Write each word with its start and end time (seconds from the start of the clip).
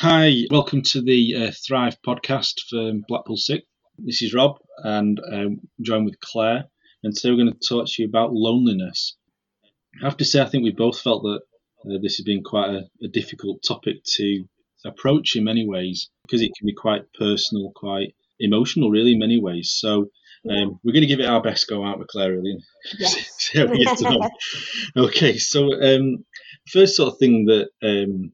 Hi, 0.00 0.44
welcome 0.48 0.82
to 0.92 1.02
the 1.02 1.34
uh, 1.34 1.50
Thrive 1.66 1.96
podcast 2.06 2.60
for 2.70 2.92
Blackpool 3.08 3.36
Sixth. 3.36 3.66
This 3.98 4.22
is 4.22 4.32
Rob, 4.32 4.60
and 4.84 5.20
I'm 5.28 5.68
joined 5.82 6.04
with 6.04 6.20
Clair, 6.20 6.66
and 7.02 7.12
today 7.12 7.32
we're 7.32 7.42
going 7.42 7.52
to 7.52 7.68
talk 7.68 7.88
to 7.88 8.02
you 8.02 8.08
about 8.08 8.32
loneliness. 8.32 9.16
I 10.00 10.04
have 10.04 10.16
to 10.18 10.24
say, 10.24 10.40
I 10.40 10.44
think 10.44 10.62
we 10.62 10.70
both 10.70 11.00
felt 11.00 11.24
that 11.24 11.40
uh, 11.84 11.98
this 12.00 12.18
has 12.18 12.24
been 12.24 12.44
quite 12.44 12.70
a, 12.70 12.82
a 13.02 13.08
difficult 13.08 13.64
topic 13.66 13.96
to 14.14 14.44
approach 14.84 15.34
in 15.34 15.42
many 15.42 15.66
ways 15.66 16.10
because 16.22 16.42
it 16.42 16.52
can 16.56 16.66
be 16.66 16.74
quite 16.74 17.12
personal, 17.18 17.72
quite 17.74 18.14
emotional, 18.38 18.90
really, 18.90 19.14
in 19.14 19.18
many 19.18 19.40
ways. 19.40 19.74
So 19.76 20.10
um, 20.48 20.78
we're 20.84 20.92
going 20.92 21.02
to 21.02 21.08
give 21.08 21.18
it 21.18 21.26
our 21.26 21.42
best 21.42 21.68
go 21.68 21.84
out 21.84 21.98
with 21.98 22.06
Clair, 22.06 22.34
really, 22.34 22.56
Yes. 23.00 23.16
see 23.36 23.58
how 23.58 23.66
we 23.66 23.84
get 23.84 24.00
on. 24.04 24.30
okay, 24.96 25.38
so 25.38 25.72
um, 25.82 26.24
first 26.68 26.94
sort 26.94 27.14
of 27.14 27.18
thing 27.18 27.46
that 27.46 27.70
um, 27.82 28.30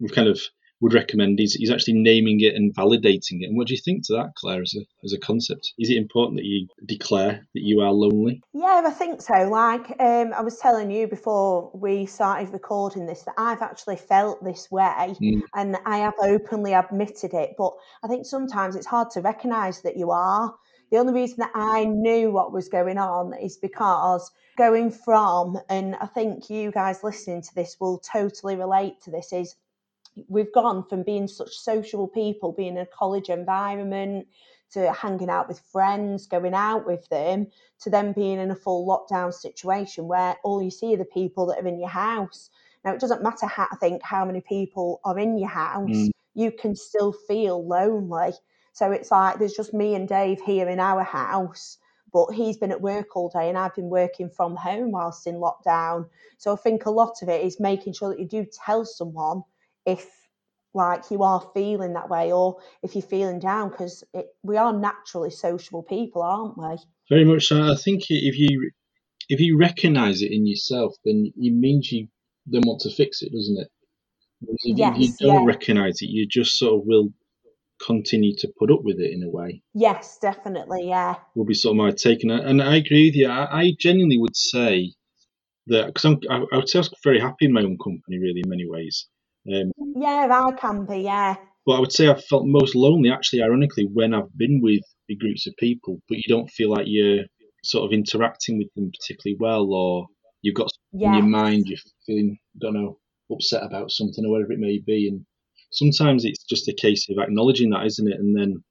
we 0.00 0.10
kind 0.10 0.28
of 0.28 0.38
would 0.80 0.94
recommend 0.94 1.38
He's, 1.38 1.56
is 1.56 1.70
actually 1.70 1.94
naming 1.94 2.40
it 2.40 2.54
and 2.54 2.74
validating 2.74 3.42
it. 3.42 3.46
And 3.46 3.56
what 3.56 3.66
do 3.66 3.74
you 3.74 3.80
think 3.80 4.06
to 4.06 4.14
that, 4.14 4.34
Clair, 4.36 4.62
as 4.62 4.74
a, 4.74 4.80
as 5.04 5.12
a 5.12 5.18
concept? 5.18 5.72
Is 5.78 5.90
it 5.90 5.96
important 5.96 6.36
that 6.36 6.44
you 6.44 6.68
declare 6.86 7.46
that 7.54 7.62
you 7.62 7.80
are 7.80 7.92
lonely? 7.92 8.42
Yeah, 8.52 8.82
I 8.84 8.90
think 8.90 9.20
so. 9.20 9.34
Like 9.48 9.90
um, 10.00 10.32
I 10.32 10.40
was 10.40 10.58
telling 10.58 10.90
you 10.90 11.06
before 11.06 11.70
we 11.74 12.06
started 12.06 12.52
recording 12.52 13.06
this, 13.06 13.22
that 13.22 13.34
I've 13.38 13.62
actually 13.62 13.96
felt 13.96 14.42
this 14.44 14.70
way 14.70 14.88
Mm. 14.88 15.42
and 15.54 15.76
I 15.84 15.98
have 15.98 16.14
openly 16.20 16.72
admitted 16.72 17.34
it. 17.34 17.54
But 17.56 17.72
I 18.02 18.08
think 18.08 18.26
sometimes 18.26 18.76
it's 18.76 18.86
hard 18.86 19.10
to 19.12 19.20
recognise 19.20 19.82
that 19.82 19.96
you 19.96 20.10
are. 20.10 20.54
The 20.90 20.98
only 20.98 21.12
reason 21.12 21.36
that 21.38 21.52
I 21.54 21.84
knew 21.84 22.30
what 22.30 22.52
was 22.52 22.68
going 22.68 22.98
on 22.98 23.34
is 23.34 23.56
because 23.56 24.30
going 24.56 24.90
from, 24.90 25.58
and 25.68 25.96
I 25.96 26.06
think 26.06 26.48
you 26.50 26.70
guys 26.70 27.04
listening 27.04 27.42
to 27.42 27.54
this 27.54 27.76
will 27.80 27.98
totally 27.98 28.56
relate 28.56 29.00
to 29.02 29.10
this, 29.10 29.32
is 29.32 29.54
we've 30.28 30.52
gone 30.52 30.84
from 30.88 31.02
being 31.02 31.28
such 31.28 31.54
social 31.54 32.08
people, 32.08 32.52
being 32.52 32.76
in 32.76 32.82
a 32.82 32.86
college 32.86 33.28
environment, 33.28 34.26
to 34.70 34.92
hanging 34.92 35.30
out 35.30 35.48
with 35.48 35.60
friends, 35.60 36.26
going 36.26 36.54
out 36.54 36.84
with 36.86 37.08
them, 37.08 37.46
to 37.80 37.90
then 37.90 38.12
being 38.12 38.38
in 38.38 38.50
a 38.50 38.56
full 38.56 38.86
lockdown 38.86 39.32
situation 39.32 40.06
where 40.08 40.36
all 40.44 40.62
you 40.62 40.70
see 40.70 40.92
are 40.94 40.98
the 40.98 41.04
people 41.06 41.46
that 41.46 41.58
are 41.58 41.66
in 41.66 41.78
your 41.78 41.88
house. 41.88 42.50
Now, 42.84 42.92
it 42.92 43.00
doesn't 43.00 43.22
matter, 43.22 43.46
how, 43.46 43.66
I 43.72 43.76
think, 43.76 44.02
how 44.02 44.24
many 44.24 44.40
people 44.40 45.00
are 45.04 45.18
in 45.18 45.38
your 45.38 45.48
house, 45.48 45.88
Mm. 45.88 46.10
you 46.34 46.52
can 46.52 46.76
still 46.76 47.12
feel 47.12 47.66
lonely. 47.66 48.32
So 48.72 48.92
it's 48.92 49.10
like 49.10 49.38
there's 49.38 49.54
just 49.54 49.74
me 49.74 49.94
and 49.94 50.06
Dave 50.06 50.40
here 50.40 50.68
in 50.68 50.78
our 50.78 51.02
house, 51.02 51.78
but 52.12 52.26
he's 52.26 52.56
been 52.56 52.70
at 52.70 52.80
work 52.80 53.16
all 53.16 53.28
day 53.28 53.48
and 53.48 53.58
I've 53.58 53.74
been 53.74 53.90
working 53.90 54.30
from 54.30 54.54
home 54.54 54.92
whilst 54.92 55.26
in 55.26 55.36
lockdown. 55.36 56.08
So 56.36 56.52
I 56.52 56.56
think 56.56 56.86
a 56.86 56.90
lot 56.90 57.22
of 57.22 57.28
it 57.28 57.44
is 57.44 57.58
making 57.58 57.94
sure 57.94 58.10
that 58.10 58.20
you 58.20 58.26
do 58.28 58.44
tell 58.44 58.84
someone 58.84 59.42
if 59.88 60.06
like 60.74 61.10
you 61.10 61.22
are 61.24 61.50
feeling 61.54 61.94
that 61.94 62.10
way 62.10 62.32
or 62.32 62.58
if 62.84 62.94
you're 62.94 63.02
feeling 63.02 63.40
down 63.40 63.70
because 63.70 64.04
we 64.44 64.56
are 64.58 64.72
naturally 64.72 65.30
sociable 65.30 65.82
people 65.82 66.22
aren't 66.22 66.58
we 66.58 66.76
Very 67.10 67.24
much 67.24 67.46
so. 67.48 67.62
I 67.62 67.76
think 67.76 68.04
if 68.10 68.38
you 68.38 68.70
if 69.28 69.40
you 69.40 69.58
recognise 69.58 70.22
it 70.22 70.32
in 70.32 70.46
yourself, 70.46 70.94
then 71.04 71.32
it 71.36 71.52
means 71.54 71.92
you 71.92 72.08
then 72.46 72.62
want 72.66 72.82
to 72.82 72.90
fix 72.90 73.22
it, 73.22 73.32
doesn't 73.32 73.58
it? 73.58 73.68
If, 74.42 74.60
if 74.78 74.98
you 74.98 75.14
Yes, 75.14 75.18
don't 75.20 75.44
yeah. 75.44 75.46
recognise 75.46 76.02
it, 76.02 76.10
you 76.10 76.26
just 76.28 76.58
sort 76.58 76.74
of 76.80 76.86
will 76.86 77.10
continue 77.84 78.34
to 78.38 78.52
put 78.58 78.70
up 78.72 78.80
with 78.84 79.00
it 79.00 79.12
in 79.12 79.22
a 79.24 79.30
way. 79.30 79.62
yes 79.74 80.18
definitely 80.20 80.88
yeah 80.88 81.16
Will 81.34 81.46
be 81.46 81.54
sort 81.54 81.74
of 81.74 81.78
my 81.78 81.90
take, 81.92 82.22
and 82.24 82.32
I, 82.32 82.38
and 82.38 82.62
I 82.62 82.76
agree 82.76 83.08
with 83.08 83.16
you. 83.16 83.28
I, 83.28 83.60
I 83.62 83.72
genuinely 83.78 84.18
would 84.18 84.36
say 84.36 84.94
that 85.68 85.86
because 85.88 86.04
I'm 86.04 86.20
I, 86.30 86.44
I 86.52 86.56
would 86.58 86.68
say 86.68 86.78
I 86.78 86.80
was 86.80 86.94
very 87.04 87.20
happy 87.20 87.46
in 87.46 87.52
my 87.54 87.62
own 87.62 87.78
company, 87.78 88.18
really, 88.18 88.42
in 88.44 88.50
many 88.50 88.68
ways. 88.68 89.08
Um, 89.52 89.72
yeah 89.94 90.28
i 90.30 90.52
can 90.52 90.84
be 90.86 90.98
yeah 90.98 91.36
but 91.66 91.74
I 91.74 91.80
would 91.80 91.92
say 91.92 92.08
I've 92.08 92.24
felt 92.24 92.46
most 92.46 92.74
lonely, 92.74 93.10
actually, 93.10 93.42
ironically, 93.42 93.86
when 93.92 94.14
I've 94.14 94.34
been 94.38 94.60
with 94.62 94.80
big 95.06 95.18
groups 95.18 95.46
of 95.46 95.52
people, 95.58 96.00
but 96.08 96.16
you 96.16 96.24
don't 96.26 96.48
feel 96.48 96.70
like 96.70 96.86
you're 96.88 97.24
sort 97.62 97.84
of 97.84 97.92
interacting 97.92 98.56
with 98.56 98.68
them 98.74 98.90
particularly 98.90 99.36
well, 99.38 99.70
or 99.70 100.06
you've 100.40 100.54
got 100.54 100.70
in 100.94 101.12
your 101.12 101.24
mind 101.24 101.64
you're 101.66 101.78
feeling, 102.06 102.38
don't 102.58 102.72
know, 102.72 102.98
upset 103.30 103.62
about 103.64 103.90
something 103.90 104.24
or 104.24 104.30
whatever 104.30 104.52
it 104.52 104.58
may 104.60 104.78
be. 104.78 105.08
And 105.08 105.26
sometimes 105.70 106.24
it's 106.24 106.42
just 106.44 106.68
a 106.68 106.72
case 106.74 107.06
of 107.10 107.18
acknowledging 107.18 107.68
that, 107.70 107.84
isn't 107.84 108.10
it? 108.10 108.18
And 108.18 108.34
then 108.34 108.64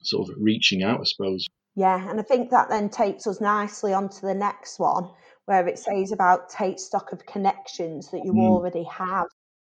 sort 0.00 0.30
of 0.30 0.36
reaching 0.40 0.82
out, 0.82 1.00
I 1.00 1.04
suppose. 1.04 1.44
yeah 1.76 2.08
and 2.08 2.18
i 2.18 2.22
think 2.22 2.48
that 2.50 2.70
then 2.70 2.88
takes 2.88 3.26
us 3.26 3.40
nicely 3.40 3.92
on 3.92 4.08
to 4.08 4.22
the 4.22 4.34
next 4.34 4.78
one 4.78 5.10
where 5.44 5.66
it 5.68 5.78
says 5.78 6.12
about 6.12 6.48
take 6.48 6.78
stock 6.78 7.12
of 7.12 7.26
connections 7.26 8.10
that 8.12 8.24
you 8.24 8.32
Mm. 8.32 8.48
already 8.48 8.84
have 8.84 9.26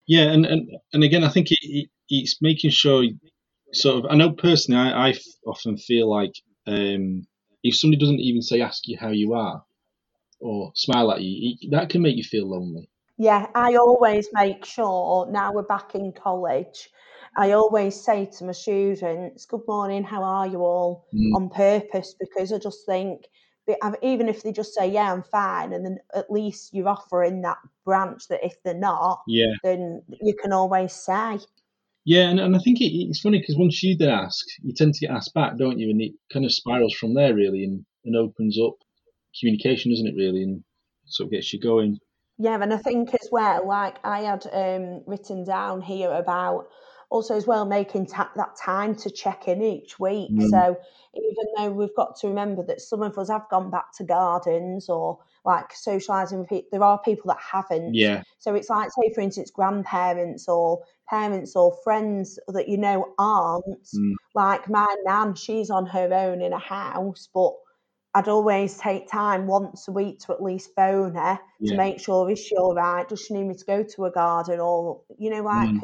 Yeah, 0.06 0.32
and, 0.32 0.44
and, 0.44 0.70
and 0.92 1.04
again, 1.04 1.24
I 1.24 1.28
think 1.28 1.50
it, 1.50 1.58
it, 1.62 1.88
it's 2.08 2.42
making 2.42 2.70
sure, 2.70 3.04
sort 3.72 4.04
of, 4.04 4.10
I 4.10 4.16
know 4.16 4.32
personally, 4.32 4.92
I 4.92 5.14
often 5.46 5.76
feel 5.78 6.10
like 6.10 6.32
um, 6.66 7.26
if 7.62 7.76
somebody 7.76 8.00
doesn't 8.00 8.20
even 8.20 8.42
say, 8.42 8.60
ask 8.60 8.86
you 8.86 8.98
how 8.98 9.10
you 9.10 9.34
are, 9.34 9.64
or 10.40 10.72
smile 10.74 11.10
at 11.12 11.22
you, 11.22 11.56
it, 11.60 11.70
that 11.70 11.88
can 11.88 12.02
make 12.02 12.16
you 12.16 12.24
feel 12.24 12.48
lonely. 12.48 12.90
Yeah, 13.16 13.46
I 13.54 13.76
always 13.76 14.28
make 14.32 14.64
sure 14.64 15.26
now 15.30 15.52
we're 15.52 15.62
back 15.62 15.94
in 15.94 16.12
college. 16.12 16.90
I 17.36 17.52
always 17.52 18.00
say 18.00 18.26
to 18.38 18.44
my 18.44 18.52
students, 18.52 19.46
"Good 19.46 19.62
morning, 19.66 20.04
how 20.04 20.22
are 20.22 20.46
you 20.46 20.58
all?" 20.64 21.06
Mm. 21.14 21.34
on 21.34 21.48
purpose 21.50 22.14
because 22.18 22.52
I 22.52 22.58
just 22.58 22.84
think, 22.86 23.22
even 24.02 24.28
if 24.28 24.42
they 24.42 24.52
just 24.52 24.74
say, 24.74 24.90
"Yeah, 24.90 25.12
I'm 25.12 25.22
fine," 25.22 25.72
and 25.72 25.84
then 25.84 25.98
at 26.14 26.30
least 26.30 26.74
you're 26.74 26.88
offering 26.88 27.42
that 27.42 27.58
branch 27.84 28.28
that 28.28 28.44
if 28.44 28.62
they're 28.62 28.74
not, 28.74 29.22
Yeah. 29.26 29.54
then 29.62 30.02
you 30.22 30.34
can 30.34 30.52
always 30.52 30.92
say, 30.92 31.38
Yeah, 32.04 32.28
and, 32.28 32.38
and 32.38 32.54
I 32.54 32.58
think 32.58 32.80
it, 32.80 32.92
it's 32.92 33.20
funny 33.20 33.38
because 33.38 33.56
once 33.56 33.82
you 33.82 33.96
then 33.96 34.10
ask, 34.10 34.44
you 34.62 34.74
tend 34.74 34.94
to 34.94 35.06
get 35.06 35.14
asked 35.14 35.32
back, 35.32 35.56
don't 35.56 35.78
you? 35.78 35.88
And 35.90 36.02
it 36.02 36.12
kind 36.32 36.44
of 36.44 36.52
spirals 36.52 36.94
from 36.94 37.14
there, 37.14 37.34
really, 37.34 37.64
and, 37.64 37.84
and 38.04 38.16
opens 38.16 38.58
up 38.60 38.74
communication, 39.40 39.90
doesn't 39.90 40.08
it, 40.08 40.16
really? 40.16 40.42
And 40.42 40.62
sort 41.06 41.28
of 41.28 41.32
gets 41.32 41.52
you 41.52 41.60
going. 41.60 41.98
Yeah, 42.38 42.60
and 42.60 42.74
I 42.74 42.78
think 42.78 43.14
as 43.14 43.28
well, 43.30 43.66
like 43.66 43.96
I 44.04 44.20
had 44.22 44.46
um, 44.52 45.02
written 45.06 45.44
down 45.44 45.80
here 45.80 46.10
about 46.10 46.68
also 47.14 47.36
as 47.36 47.46
well 47.46 47.64
making 47.64 48.06
ta- 48.06 48.32
that 48.34 48.56
time 48.56 48.92
to 48.96 49.08
check 49.08 49.46
in 49.46 49.62
each 49.62 50.00
week. 50.00 50.32
Mm. 50.32 50.50
So 50.50 50.76
even 51.14 51.44
though 51.56 51.70
we've 51.70 51.94
got 51.94 52.16
to 52.16 52.26
remember 52.26 52.64
that 52.64 52.80
some 52.80 53.02
of 53.02 53.16
us 53.18 53.30
have 53.30 53.48
gone 53.48 53.70
back 53.70 53.92
to 53.98 54.04
gardens 54.04 54.88
or 54.88 55.20
like 55.44 55.72
socialising 55.74 56.40
with 56.40 56.48
people, 56.48 56.68
there 56.72 56.82
are 56.82 56.98
people 56.98 57.28
that 57.28 57.38
haven't. 57.40 57.94
Yeah, 57.94 58.24
So 58.38 58.56
it's 58.56 58.68
like, 58.68 58.90
say, 58.90 59.12
for 59.14 59.20
instance, 59.20 59.52
grandparents 59.52 60.48
or 60.48 60.82
parents 61.08 61.54
or 61.54 61.76
friends 61.84 62.40
that 62.48 62.68
you 62.68 62.78
know 62.78 63.14
aren't. 63.16 63.84
Mm. 63.94 64.14
Like 64.34 64.68
my 64.68 64.92
nan, 65.04 65.36
she's 65.36 65.70
on 65.70 65.86
her 65.86 66.12
own 66.12 66.42
in 66.42 66.52
a 66.52 66.58
house, 66.58 67.28
but 67.32 67.52
I'd 68.16 68.28
always 68.28 68.76
take 68.76 69.08
time 69.08 69.46
once 69.46 69.86
a 69.86 69.92
week 69.92 70.18
to 70.20 70.32
at 70.32 70.42
least 70.42 70.70
phone 70.74 71.14
her 71.14 71.38
to 71.66 71.76
make 71.76 72.00
sure 72.00 72.30
is 72.30 72.38
she 72.38 72.56
all 72.56 72.74
right? 72.74 73.08
Does 73.08 73.20
she 73.20 73.34
need 73.34 73.44
me 73.44 73.54
to 73.54 73.64
go 73.64 73.82
to 73.84 74.04
a 74.04 74.10
garden 74.10 74.58
or 74.58 75.02
you 75.16 75.30
know, 75.30 75.42
like 75.42 75.70
Mm. 75.70 75.82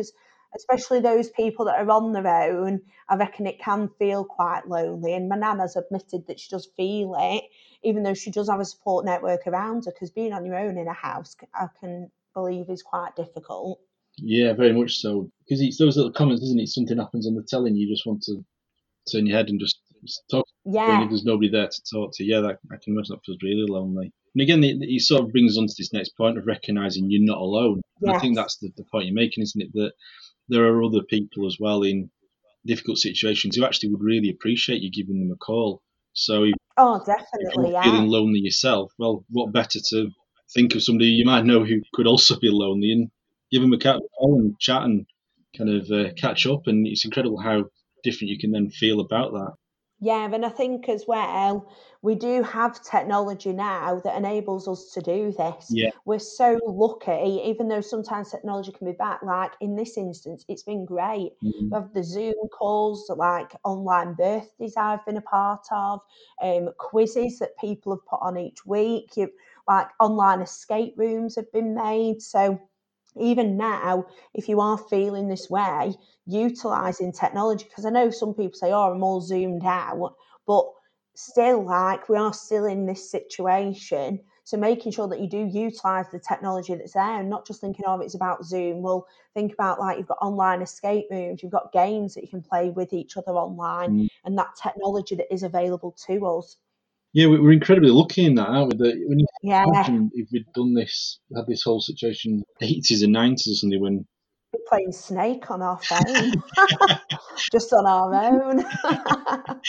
Especially 0.57 1.01
those 1.01 1.31
people 1.31 1.65
that 1.67 1.79
are 1.79 1.91
on 1.91 2.13
their 2.13 2.27
own, 2.27 2.81
I 3.09 3.17
reckon 3.17 3.47
it 3.47 3.61
can 3.61 3.89
feel 3.99 4.25
quite 4.25 4.69
lonely. 4.69 5.15
And 5.15 5.29
my 5.29 5.37
nan 5.37 5.59
has 5.61 5.77
admitted 5.77 6.27
that 6.27 6.41
she 6.41 6.51
does 6.51 6.69
feel 6.77 7.15
it, 7.19 7.45
even 7.83 8.03
though 8.03 8.15
she 8.15 8.31
does 8.31 8.49
have 8.49 8.61
a 8.61 8.65
support 8.65 9.05
network 9.05 9.47
around 9.47 9.85
her. 9.85 9.93
Because 9.93 10.11
being 10.11 10.33
on 10.33 10.45
your 10.45 10.57
own 10.57 10.79
in 10.79 10.89
a 10.89 10.93
house, 10.93 11.37
I 11.55 11.67
can 11.81 12.11
believe 12.35 12.69
is 12.69 12.83
quite 12.83 13.17
difficult. 13.17 13.81
yeah, 14.17 14.53
very 14.53 14.73
much 14.73 14.97
so. 14.97 15.31
Because 15.45 15.61
it's 15.61 15.79
those 15.79 15.97
little 15.97 16.13
comments, 16.13 16.43
isn't 16.43 16.61
it? 16.61 16.69
Something 16.69 16.99
happens 16.99 17.27
on 17.27 17.35
the 17.35 17.43
telly, 17.43 17.71
and 17.71 17.79
you 17.79 17.89
just 17.89 18.07
want 18.07 18.23
to 18.23 18.45
turn 19.11 19.27
your 19.27 19.37
head 19.37 19.49
and 19.49 19.61
just, 19.61 19.81
just 20.05 20.23
talk. 20.31 20.47
Yeah, 20.65 21.03
if 21.03 21.11
there's 21.11 21.25
nobody 21.25 21.49
there 21.51 21.69
to 21.69 21.83
talk 21.93 22.13
to, 22.15 22.25
yeah, 22.25 22.41
that, 22.41 22.59
I 22.71 22.77
can 22.83 22.93
imagine 22.95 23.15
that 23.15 23.25
feels 23.25 23.39
really 23.43 23.67
lonely. 23.69 24.13
And 24.35 24.43
again, 24.43 24.63
it, 24.63 24.77
it 24.81 25.03
sort 25.03 25.23
of 25.23 25.33
brings 25.33 25.53
us 25.53 25.59
on 25.59 25.67
to 25.67 25.75
this 25.77 25.93
next 25.93 26.17
point 26.17 26.39
of 26.39 26.47
recognizing 26.47 27.07
you're 27.09 27.25
not 27.25 27.39
alone. 27.39 27.81
And 28.03 28.13
I 28.13 28.19
think 28.19 28.37
that's 28.37 28.59
the, 28.59 28.71
the 28.77 28.85
point 28.85 29.07
you're 29.07 29.15
making, 29.15 29.43
isn't 29.43 29.61
it? 29.61 29.73
That 29.75 29.93
there 30.51 30.65
are 30.65 30.83
other 30.83 31.03
people 31.03 31.47
as 31.47 31.57
well 31.59 31.83
in 31.83 32.11
difficult 32.67 32.99
situations 32.99 33.57
who 33.57 33.65
actually 33.65 33.91
would 33.91 34.03
really 34.03 34.31
appreciate 34.31 34.83
you 34.83 34.91
giving 34.91 35.21
them 35.21 35.33
a 35.33 35.37
call. 35.37 35.83
So 36.13 36.45
if, 36.45 36.55
oh, 36.77 37.03
if 37.07 37.55
you're 37.57 37.71
yeah. 37.71 37.83
feeling 37.83 38.09
lonely 38.09 38.41
yourself, 38.41 38.93
well, 38.99 39.25
what 39.31 39.53
better 39.53 39.79
to 39.91 40.11
think 40.53 40.75
of 40.75 40.83
somebody 40.83 41.07
you 41.07 41.25
might 41.25 41.45
know 41.45 41.65
who 41.65 41.81
could 41.95 42.07
also 42.07 42.39
be 42.39 42.51
lonely 42.51 42.93
and 42.93 43.11
give 43.51 43.63
them 43.63 43.73
a 43.73 43.79
call 43.79 44.41
and 44.41 44.59
chat 44.59 44.83
and 44.83 45.07
kind 45.57 45.71
of 45.71 45.91
uh, 45.91 46.13
catch 46.15 46.47
up. 46.47 46.67
And 46.67 46.87
it's 46.87 47.05
incredible 47.05 47.41
how 47.41 47.65
different 48.03 48.31
you 48.31 48.39
can 48.39 48.51
then 48.51 48.71
feel 48.71 49.01
about 49.01 49.33
that. 49.33 49.53
Yeah, 50.03 50.33
and 50.33 50.47
I 50.47 50.49
think 50.49 50.89
as 50.89 51.05
well, 51.07 51.71
we 52.01 52.15
do 52.15 52.43
have 52.43 52.83
technology 52.83 53.53
now 53.53 54.01
that 54.03 54.17
enables 54.17 54.67
us 54.67 54.91
to 54.95 55.03
do 55.03 55.31
this. 55.33 55.67
Yeah. 55.71 55.91
We're 56.07 56.19
so 56.19 56.59
lucky, 56.67 57.43
even 57.45 57.69
though 57.69 57.83
sometimes 57.83 58.31
technology 58.31 58.73
can 58.73 58.87
be 58.87 58.93
bad. 58.95 59.19
Like 59.23 59.53
in 59.61 59.77
this 59.77 59.99
instance, 59.99 60.47
it's 60.49 60.63
been 60.63 60.87
great. 60.87 61.33
We 61.43 61.69
have 61.75 61.93
the 61.93 62.03
Zoom 62.03 62.49
calls, 62.51 63.11
like 63.15 63.55
online 63.65 64.15
birthdays 64.15 64.75
I've 64.79 65.05
been 65.05 65.19
a 65.19 65.23
part 65.23 65.67
of, 65.71 66.01
um, 66.43 66.71
quizzes 66.79 67.39
that 67.41 67.59
people 67.59 67.93
have 67.93 68.07
put 68.07 68.21
on 68.23 68.39
each 68.39 68.65
week. 68.65 69.19
You, 69.19 69.31
like 69.69 69.89
online 70.01 70.41
escape 70.41 70.95
rooms 70.97 71.37
have 71.37 71.53
been 71.53 71.75
made. 71.75 72.23
So 72.23 72.59
even 73.17 73.57
now, 73.57 74.07
if 74.35 74.49
you 74.49 74.61
are 74.61 74.79
feeling 74.79 75.29
this 75.29 75.49
way, 75.51 75.95
utilizing 76.27 77.13
technology, 77.13 77.65
because 77.65 77.85
I 77.87 77.91
know 77.91 78.11
some 78.11 78.35
people 78.35 78.55
say, 78.55 78.73
oh, 78.73 78.93
I'm 78.93 79.03
all 79.03 79.21
zoomed 79.21 79.65
out, 79.65 80.15
but 80.47 80.65
still, 81.15 81.65
like, 81.65 82.09
we 82.09 82.17
are 82.17 82.33
still 82.33 82.67
in 82.67 82.87
this 82.87 83.11
situation. 83.11 84.21
So 84.45 84.57
making 84.57 84.91
sure 84.93 85.07
that 85.09 85.21
you 85.21 85.29
do 85.29 85.47
utilize 85.47 86.07
the 86.11 86.19
technology 86.19 86.75
that's 86.75 86.95
there 86.95 87.21
and 87.21 87.31
not 87.31 87.47
just 87.47 87.61
thinking, 87.61 87.85
oh, 87.87 88.01
it's 88.01 88.17
about 88.17 88.45
Zoom. 88.45 88.83
Well, 88.83 89.07
think 89.33 89.53
about 89.53 89.79
like 89.79 89.99
you've 89.99 90.09
got 90.09 90.19
online 90.21 90.61
escape 90.61 91.07
rooms, 91.09 91.41
you've 91.41 91.53
got 91.53 91.73
games 91.73 92.15
that 92.15 92.23
you 92.23 92.29
can 92.29 92.43
play 92.43 92.71
with 92.71 92.93
each 92.93 93.17
other 93.17 93.33
online, 93.33 93.91
mm. 93.91 94.09
and 94.25 94.37
that 94.39 94.57
technology 94.61 95.15
that 95.15 95.33
is 95.33 95.45
available 95.45 95.95
to 96.07 96.27
us. 96.27 96.57
Yeah, 97.13 97.27
we're 97.27 97.53
incredibly 97.53 97.91
lucky 97.91 98.25
in 98.25 98.37
that, 98.37 98.47
aren't 98.47 98.73
we? 98.73 98.79
That 98.79 99.05
when 99.07 99.19
you 99.19 99.27
yeah. 99.43 99.65
imagine 99.67 100.11
if 100.15 100.29
we'd 100.33 100.47
done 100.55 100.75
this, 100.75 101.19
had 101.35 101.47
this 101.49 101.63
whole 101.63 101.81
situation, 101.81 102.45
eighties 102.61 103.03
and 103.03 103.13
nineties 103.13 103.49
or 103.49 103.57
something, 103.57 103.81
when 103.81 104.07
we're 104.53 104.61
playing 104.69 104.93
Snake 104.93 105.51
on 105.51 105.63
our 105.63 105.79
phone, 105.83 106.33
just 107.53 107.73
on 107.73 107.87
our 107.87 108.15
own. 108.15 108.61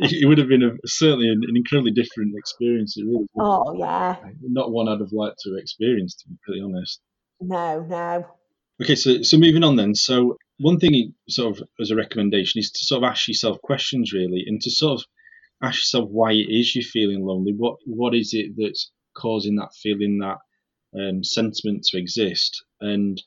it, 0.00 0.26
would 0.26 0.38
have 0.38 0.48
been 0.48 0.62
a, 0.62 0.70
certainly 0.86 1.28
an, 1.28 1.40
an, 1.46 1.54
incredibly 1.54 1.92
different 1.92 2.32
experience. 2.36 2.96
It 2.96 3.04
really. 3.04 3.26
Oh 3.38 3.74
yeah. 3.78 4.16
Not 4.42 4.72
one 4.72 4.88
I'd 4.88 5.00
have 5.00 5.12
liked 5.12 5.40
to 5.44 5.56
experience, 5.56 6.14
to 6.16 6.28
be 6.28 6.36
pretty 6.44 6.62
honest. 6.62 7.00
No, 7.40 7.80
no. 7.80 8.26
Okay, 8.82 8.94
so 8.94 9.22
so 9.22 9.36
moving 9.36 9.64
on 9.64 9.76
then. 9.76 9.94
So 9.94 10.36
one 10.58 10.78
thing, 10.78 11.14
sort 11.28 11.58
of 11.58 11.68
as 11.80 11.90
a 11.90 11.96
recommendation, 11.96 12.58
is 12.58 12.70
to 12.70 12.86
sort 12.86 13.02
of 13.04 13.10
ask 13.10 13.28
yourself 13.28 13.60
questions 13.62 14.12
really, 14.12 14.44
and 14.46 14.60
to 14.62 14.70
sort 14.70 15.00
of 15.00 15.04
ask 15.62 15.78
yourself 15.78 16.08
why 16.10 16.32
it 16.32 16.48
is 16.48 16.74
you're 16.74 16.84
feeling 16.84 17.24
lonely. 17.24 17.54
What 17.56 17.76
what 17.86 18.14
is 18.14 18.34
it 18.34 18.52
that's 18.56 18.90
causing 19.16 19.56
that 19.56 19.74
feeling, 19.74 20.18
that 20.18 20.38
um, 20.98 21.24
sentiment 21.24 21.84
to 21.84 21.98
exist? 21.98 22.64
And 22.80 23.20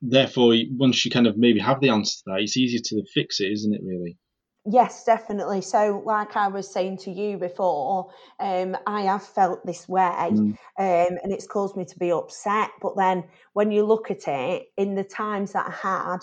therefore, 0.00 0.54
once 0.72 1.04
you 1.04 1.10
kind 1.10 1.26
of 1.26 1.36
maybe 1.36 1.60
have 1.60 1.80
the 1.80 1.90
answer 1.90 2.18
to 2.18 2.22
that, 2.26 2.40
it's 2.40 2.56
easier 2.56 2.80
to 2.84 3.04
fix 3.12 3.40
it, 3.40 3.52
isn't 3.52 3.74
it? 3.74 3.82
Really. 3.84 4.18
Yes, 4.64 5.02
definitely. 5.02 5.60
So, 5.60 6.02
like 6.06 6.36
I 6.36 6.46
was 6.46 6.72
saying 6.72 6.98
to 6.98 7.10
you 7.10 7.36
before, 7.36 8.10
um, 8.38 8.76
I 8.86 9.02
have 9.02 9.24
felt 9.24 9.66
this 9.66 9.88
way, 9.88 10.02
mm. 10.02 10.50
um, 10.50 10.56
and 10.78 11.32
it's 11.32 11.48
caused 11.48 11.76
me 11.76 11.84
to 11.84 11.98
be 11.98 12.12
upset. 12.12 12.70
But 12.80 12.96
then, 12.96 13.24
when 13.54 13.72
you 13.72 13.84
look 13.84 14.12
at 14.12 14.28
it, 14.28 14.66
in 14.76 14.94
the 14.94 15.02
times 15.02 15.54
that 15.54 15.66
I 15.66 15.72
had, 15.72 16.18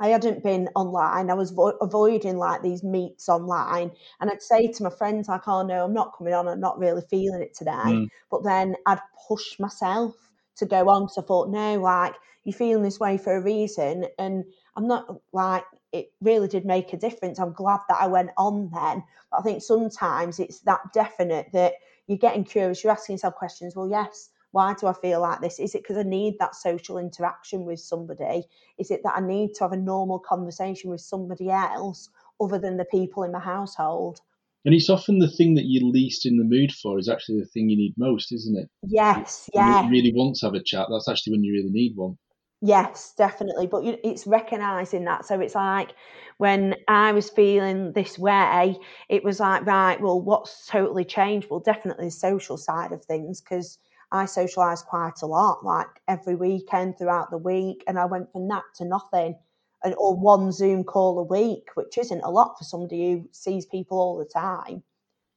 I 0.00 0.08
hadn't 0.08 0.42
been 0.44 0.68
online. 0.74 1.30
I 1.30 1.34
was 1.34 1.50
vo- 1.50 1.76
avoiding 1.80 2.36
like 2.38 2.62
these 2.62 2.84
meets 2.84 3.28
online, 3.28 3.90
and 4.20 4.30
I'd 4.30 4.42
say 4.42 4.68
to 4.70 4.82
my 4.82 4.90
friends 4.90 5.28
like, 5.28 5.46
"Oh 5.48 5.62
no, 5.62 5.84
I'm 5.84 5.92
not 5.94 6.16
coming 6.16 6.34
on. 6.34 6.48
I'm 6.48 6.60
not 6.60 6.78
really 6.78 7.02
feeling 7.02 7.42
it 7.42 7.54
today." 7.54 7.70
Mm. 7.72 8.08
But 8.30 8.44
then 8.44 8.76
I'd 8.86 9.00
push 9.26 9.58
myself 9.58 10.14
to 10.56 10.66
go 10.66 10.88
on 10.88 11.04
because 11.04 11.18
I 11.18 11.22
thought, 11.22 11.50
"No, 11.50 11.80
like 11.80 12.14
you're 12.44 12.52
feeling 12.54 12.82
this 12.82 13.00
way 13.00 13.18
for 13.18 13.36
a 13.36 13.42
reason," 13.42 14.06
and 14.18 14.44
I'm 14.76 14.86
not 14.86 15.20
like 15.32 15.64
it 15.92 16.12
really 16.20 16.48
did 16.48 16.64
make 16.64 16.92
a 16.92 16.96
difference. 16.96 17.38
I'm 17.40 17.52
glad 17.52 17.80
that 17.88 17.98
I 18.00 18.06
went 18.06 18.30
on 18.36 18.70
then. 18.72 19.02
But 19.30 19.40
I 19.40 19.42
think 19.42 19.62
sometimes 19.62 20.38
it's 20.38 20.60
that 20.60 20.80
definite 20.92 21.48
that 21.52 21.74
you're 22.06 22.18
getting 22.18 22.44
curious. 22.44 22.84
You're 22.84 22.92
asking 22.92 23.14
yourself 23.14 23.34
questions. 23.34 23.74
Well, 23.74 23.88
yes 23.88 24.30
why 24.52 24.74
do 24.74 24.86
I 24.86 24.92
feel 24.92 25.20
like 25.20 25.40
this? 25.40 25.58
Is 25.58 25.74
it 25.74 25.82
because 25.82 25.98
I 25.98 26.02
need 26.02 26.36
that 26.38 26.54
social 26.54 26.98
interaction 26.98 27.64
with 27.64 27.80
somebody? 27.80 28.44
Is 28.78 28.90
it 28.90 29.02
that 29.04 29.14
I 29.16 29.20
need 29.20 29.54
to 29.54 29.64
have 29.64 29.72
a 29.72 29.76
normal 29.76 30.18
conversation 30.18 30.90
with 30.90 31.00
somebody 31.00 31.50
else 31.50 32.08
other 32.40 32.58
than 32.58 32.76
the 32.76 32.84
people 32.86 33.24
in 33.24 33.32
my 33.32 33.40
household? 33.40 34.20
And 34.64 34.74
it's 34.74 34.90
often 34.90 35.18
the 35.18 35.30
thing 35.30 35.54
that 35.54 35.66
you're 35.66 35.88
least 35.88 36.26
in 36.26 36.36
the 36.36 36.44
mood 36.44 36.72
for 36.72 36.98
is 36.98 37.08
actually 37.08 37.40
the 37.40 37.46
thing 37.46 37.68
you 37.68 37.76
need 37.76 37.94
most, 37.96 38.32
isn't 38.32 38.58
it? 38.58 38.68
Yes, 38.82 39.48
yeah. 39.54 39.84
you 39.84 39.90
really 39.90 40.12
want 40.12 40.36
to 40.36 40.46
have 40.46 40.54
a 40.54 40.62
chat, 40.62 40.88
that's 40.90 41.08
actually 41.08 41.32
when 41.32 41.44
you 41.44 41.52
really 41.52 41.70
need 41.70 41.96
one. 41.96 42.18
Yes, 42.60 43.14
definitely. 43.16 43.68
But 43.68 43.84
it's 44.02 44.26
recognizing 44.26 45.04
that. 45.04 45.24
So 45.26 45.38
it's 45.40 45.54
like 45.54 45.94
when 46.38 46.74
I 46.88 47.12
was 47.12 47.30
feeling 47.30 47.92
this 47.92 48.18
way, 48.18 48.76
it 49.08 49.22
was 49.22 49.38
like, 49.38 49.64
right, 49.64 50.00
well, 50.00 50.20
what's 50.20 50.66
totally 50.66 51.04
changed? 51.04 51.48
Well, 51.48 51.60
definitely 51.60 52.06
the 52.06 52.10
social 52.10 52.56
side 52.56 52.90
of 52.90 53.04
things 53.04 53.40
because 53.40 53.78
I 54.10 54.24
socialise 54.24 54.84
quite 54.84 55.22
a 55.22 55.26
lot, 55.26 55.64
like 55.64 55.88
every 56.06 56.34
weekend 56.34 56.96
throughout 56.96 57.30
the 57.30 57.38
week, 57.38 57.84
and 57.86 57.98
I 57.98 58.06
went 58.06 58.32
from 58.32 58.48
that 58.48 58.64
to 58.76 58.84
nothing, 58.84 59.36
and 59.84 59.94
or 59.98 60.16
one 60.16 60.50
Zoom 60.50 60.84
call 60.84 61.18
a 61.18 61.24
week, 61.24 61.68
which 61.74 61.98
isn't 61.98 62.22
a 62.22 62.30
lot 62.30 62.56
for 62.58 62.64
somebody 62.64 63.12
who 63.12 63.28
sees 63.32 63.66
people 63.66 63.98
all 63.98 64.18
the 64.18 64.24
time. 64.24 64.82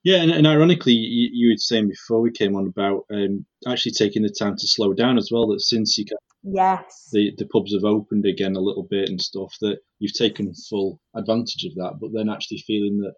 Yeah, 0.03 0.23
and, 0.23 0.31
and 0.31 0.47
ironically, 0.47 0.94
you, 0.94 1.29
you, 1.31 1.50
were 1.50 1.57
saying 1.57 1.89
before 1.89 2.21
we 2.21 2.31
came 2.31 2.56
on 2.56 2.65
about 2.65 3.06
um, 3.13 3.45
actually 3.68 3.91
taking 3.91 4.23
the 4.23 4.29
time 4.29 4.56
to 4.56 4.68
slow 4.68 4.94
down 4.94 5.18
as 5.18 5.29
well. 5.31 5.47
That 5.47 5.59
since 5.59 5.97
you 5.97 6.06
got 6.06 6.19
yes, 6.44 7.09
the 7.12 7.33
the 7.38 7.45
pubs 7.45 7.73
have 7.73 7.83
opened 7.83 8.25
again 8.25 8.56
a 8.56 8.62
little 8.62 8.88
bit 8.89 9.09
and 9.09 9.21
stuff, 9.21 9.56
that 9.62 9.79
you've 10.00 10.13
taken 10.13 10.53
full 10.69 11.00
advantage 11.15 11.65
of 11.65 11.75
that. 11.75 11.97
But 12.01 12.13
then 12.13 12.29
actually 12.29 12.63
feeling 12.65 13.00
that 13.01 13.13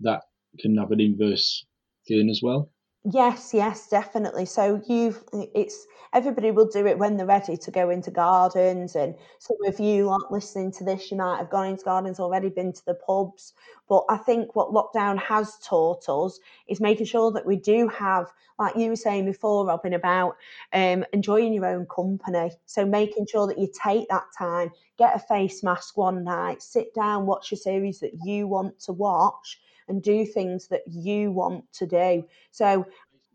that 0.00 0.22
can 0.58 0.76
have 0.76 0.90
an 0.90 1.00
inverse 1.00 1.64
feeling 2.06 2.30
as 2.30 2.40
well. 2.42 2.70
Yes, 3.06 3.52
yes, 3.52 3.88
definitely. 3.88 4.46
So 4.46 4.80
you've 4.86 5.22
it's 5.32 5.86
everybody 6.14 6.50
will 6.50 6.66
do 6.68 6.86
it 6.86 6.98
when 6.98 7.16
they're 7.16 7.26
ready 7.26 7.56
to 7.56 7.70
go 7.70 7.90
into 7.90 8.10
gardens 8.10 8.94
and 8.96 9.14
some 9.40 9.56
of 9.66 9.78
you 9.80 10.06
like 10.06 10.30
listening 10.30 10.70
to 10.72 10.84
this, 10.84 11.10
you 11.10 11.16
might 11.18 11.36
have 11.38 11.50
gone 11.50 11.66
into 11.66 11.84
gardens 11.84 12.18
already, 12.18 12.48
been 12.48 12.72
to 12.72 12.84
the 12.86 12.94
pubs. 12.94 13.52
But 13.88 14.04
I 14.08 14.16
think 14.16 14.56
what 14.56 14.70
lockdown 14.70 15.18
has 15.18 15.58
taught 15.58 16.08
us 16.08 16.38
is 16.66 16.80
making 16.80 17.04
sure 17.06 17.30
that 17.32 17.44
we 17.44 17.56
do 17.56 17.88
have, 17.88 18.32
like 18.58 18.74
you 18.76 18.88
were 18.88 18.96
saying 18.96 19.26
before, 19.26 19.66
Robin, 19.66 19.92
about 19.92 20.36
um, 20.72 21.04
enjoying 21.12 21.52
your 21.52 21.66
own 21.66 21.86
company. 21.86 22.52
So 22.64 22.86
making 22.86 23.26
sure 23.26 23.46
that 23.48 23.58
you 23.58 23.68
take 23.82 24.08
that 24.08 24.24
time, 24.38 24.70
get 24.98 25.14
a 25.14 25.18
face 25.18 25.62
mask 25.62 25.98
one 25.98 26.24
night, 26.24 26.62
sit 26.62 26.94
down, 26.94 27.26
watch 27.26 27.52
a 27.52 27.56
series 27.56 28.00
that 28.00 28.12
you 28.24 28.46
want 28.46 28.78
to 28.80 28.92
watch 28.92 29.60
and 29.88 30.02
do 30.02 30.24
things 30.24 30.68
that 30.68 30.82
you 30.86 31.30
want 31.32 31.64
to 31.74 31.86
do. 31.86 32.24
So 32.50 32.86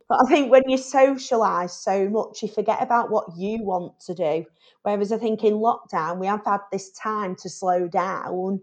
but 0.10 0.26
I 0.26 0.28
think 0.28 0.52
when 0.52 0.68
you 0.68 0.78
socialise 0.78 1.70
so 1.70 2.10
much, 2.10 2.42
you 2.42 2.48
forget 2.48 2.82
about 2.82 3.12
what 3.12 3.38
you 3.38 3.64
want 3.64 4.00
to 4.08 4.16
do. 4.16 4.44
Whereas 4.82 5.12
I 5.12 5.20
think 5.20 5.44
in 5.44 5.54
lockdown, 5.54 6.18
we 6.18 6.26
have 6.26 6.44
had 6.44 6.62
this 6.72 6.90
time 6.92 7.36
to 7.38 7.50
slow 7.50 7.88
down 7.88 8.62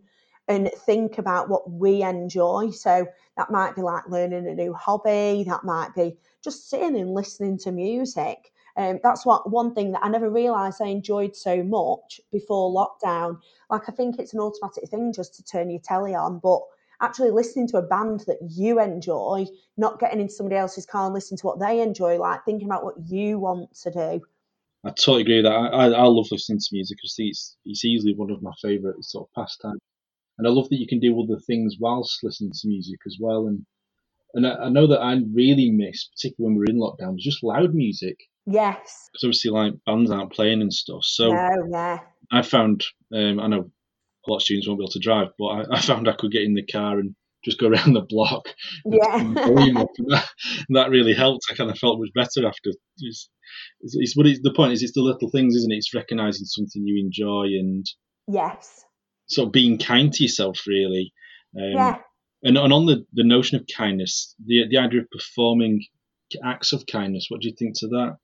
and 0.48 0.70
think 0.84 1.18
about 1.18 1.48
what 1.48 1.70
we 1.70 2.02
enjoy. 2.02 2.70
So 2.70 3.06
that 3.36 3.50
might 3.52 3.76
be 3.76 3.82
like 3.82 4.08
learning 4.08 4.48
a 4.48 4.54
new 4.54 4.74
hobby, 4.74 5.44
that 5.46 5.62
might 5.62 5.94
be 5.94 6.16
just 6.42 6.68
sitting 6.68 6.96
and 6.96 7.14
listening 7.14 7.58
to 7.58 7.70
music. 7.70 8.52
Um, 8.76 8.98
that's 9.02 9.24
what 9.24 9.50
one 9.50 9.72
thing 9.72 9.92
that 9.92 10.04
I 10.04 10.08
never 10.08 10.28
realised 10.28 10.82
I 10.82 10.88
enjoyed 10.88 11.36
so 11.36 11.62
much 11.62 12.20
before 12.32 12.74
lockdown. 12.74 13.38
Like 13.70 13.88
I 13.88 13.92
think 13.92 14.18
it's 14.18 14.34
an 14.34 14.40
automatic 14.40 14.88
thing 14.90 15.12
just 15.12 15.36
to 15.36 15.44
turn 15.44 15.70
your 15.70 15.80
telly 15.80 16.14
on, 16.14 16.40
but 16.40 16.60
actually 17.00 17.30
listening 17.30 17.68
to 17.68 17.78
a 17.78 17.82
band 17.82 18.24
that 18.26 18.38
you 18.50 18.80
enjoy, 18.80 19.46
not 19.76 19.98
getting 20.00 20.20
into 20.20 20.32
somebody 20.32 20.56
else's 20.56 20.86
car 20.86 21.06
and 21.06 21.14
listening 21.14 21.38
to 21.38 21.46
what 21.46 21.60
they 21.60 21.80
enjoy, 21.80 22.18
like 22.18 22.44
thinking 22.44 22.66
about 22.66 22.84
what 22.84 22.94
you 23.06 23.38
want 23.38 23.74
to 23.82 23.90
do. 23.90 24.20
I 24.84 24.90
totally 24.90 25.22
agree 25.22 25.36
with 25.36 25.46
that. 25.46 25.52
I, 25.52 25.86
I 25.86 26.04
love 26.04 26.28
listening 26.30 26.58
to 26.58 26.68
music 26.72 26.98
because 26.98 27.14
it's, 27.18 27.56
it's 27.64 27.84
easily 27.84 28.14
one 28.14 28.30
of 28.30 28.42
my 28.42 28.52
favourite 28.62 29.02
sort 29.02 29.28
of 29.28 29.42
pastimes. 29.42 29.80
And 30.38 30.46
I 30.46 30.50
love 30.50 30.68
that 30.68 30.78
you 30.78 30.86
can 30.86 31.00
do 31.00 31.20
other 31.20 31.40
things 31.40 31.76
whilst 31.80 32.22
listening 32.22 32.52
to 32.52 32.68
music 32.68 33.00
as 33.06 33.16
well. 33.20 33.46
And 33.46 33.64
and 34.34 34.46
I, 34.46 34.66
I 34.66 34.68
know 34.68 34.86
that 34.86 35.00
I 35.00 35.18
really 35.32 35.70
miss, 35.70 36.08
particularly 36.08 36.54
when 36.54 36.58
we 36.58 36.66
are 36.66 36.74
in 36.74 36.80
lockdown, 36.80 37.14
was 37.14 37.24
just 37.24 37.42
loud 37.42 37.74
music. 37.74 38.18
Yes. 38.44 39.08
Because 39.10 39.24
obviously, 39.24 39.50
like 39.50 39.72
bands 39.86 40.10
aren't 40.10 40.32
playing 40.32 40.60
and 40.60 40.72
stuff. 40.72 41.02
So 41.02 41.32
no, 41.32 41.48
yeah. 41.70 42.00
I 42.30 42.42
found, 42.42 42.84
um, 43.14 43.40
I 43.40 43.46
know 43.46 43.70
a 44.26 44.30
lot 44.30 44.36
of 44.36 44.42
students 44.42 44.66
won't 44.66 44.80
be 44.80 44.84
able 44.84 44.92
to 44.92 44.98
drive, 44.98 45.28
but 45.38 45.46
I, 45.46 45.64
I 45.72 45.80
found 45.80 46.08
I 46.08 46.12
could 46.12 46.32
get 46.32 46.42
in 46.42 46.54
the 46.54 46.66
car 46.66 46.98
and 46.98 47.14
just 47.44 47.58
go 47.58 47.68
around 47.70 47.94
the 47.94 48.06
block. 48.08 48.48
Yeah. 48.84 49.18
that, 49.18 50.28
that, 50.70 50.90
really 50.90 51.14
helped. 51.14 51.44
I 51.50 51.54
kind 51.54 51.70
of 51.70 51.78
felt 51.78 52.00
much 52.00 52.10
better 52.14 52.46
after. 52.46 52.70
It's, 52.98 53.30
it's, 53.80 53.96
it's 53.96 54.16
what 54.16 54.26
it's, 54.26 54.40
the 54.42 54.52
point 54.52 54.72
is, 54.72 54.82
it's 54.82 54.94
the 54.94 55.00
little 55.00 55.30
things, 55.30 55.54
isn't 55.54 55.72
it? 55.72 55.76
It's 55.76 55.94
recognizing 55.94 56.46
something 56.46 56.82
you 56.84 57.04
enjoy 57.04 57.46
and 57.58 57.86
yes, 58.26 58.84
sort 59.28 59.46
of 59.46 59.52
being 59.52 59.78
kind 59.78 60.12
to 60.12 60.22
yourself, 60.22 60.60
really. 60.66 61.12
Um, 61.56 61.72
yeah. 61.72 61.96
And, 62.42 62.58
and 62.58 62.72
on 62.72 62.86
the, 62.86 63.04
the 63.12 63.24
notion 63.24 63.58
of 63.58 63.66
kindness, 63.74 64.34
the 64.44 64.64
the 64.68 64.78
idea 64.78 65.00
of 65.00 65.10
performing 65.10 65.84
acts 66.44 66.72
of 66.72 66.84
kindness, 66.86 67.26
what 67.28 67.40
do 67.40 67.48
you 67.48 67.54
think 67.58 67.78
to 67.78 67.88
that? 67.88 68.16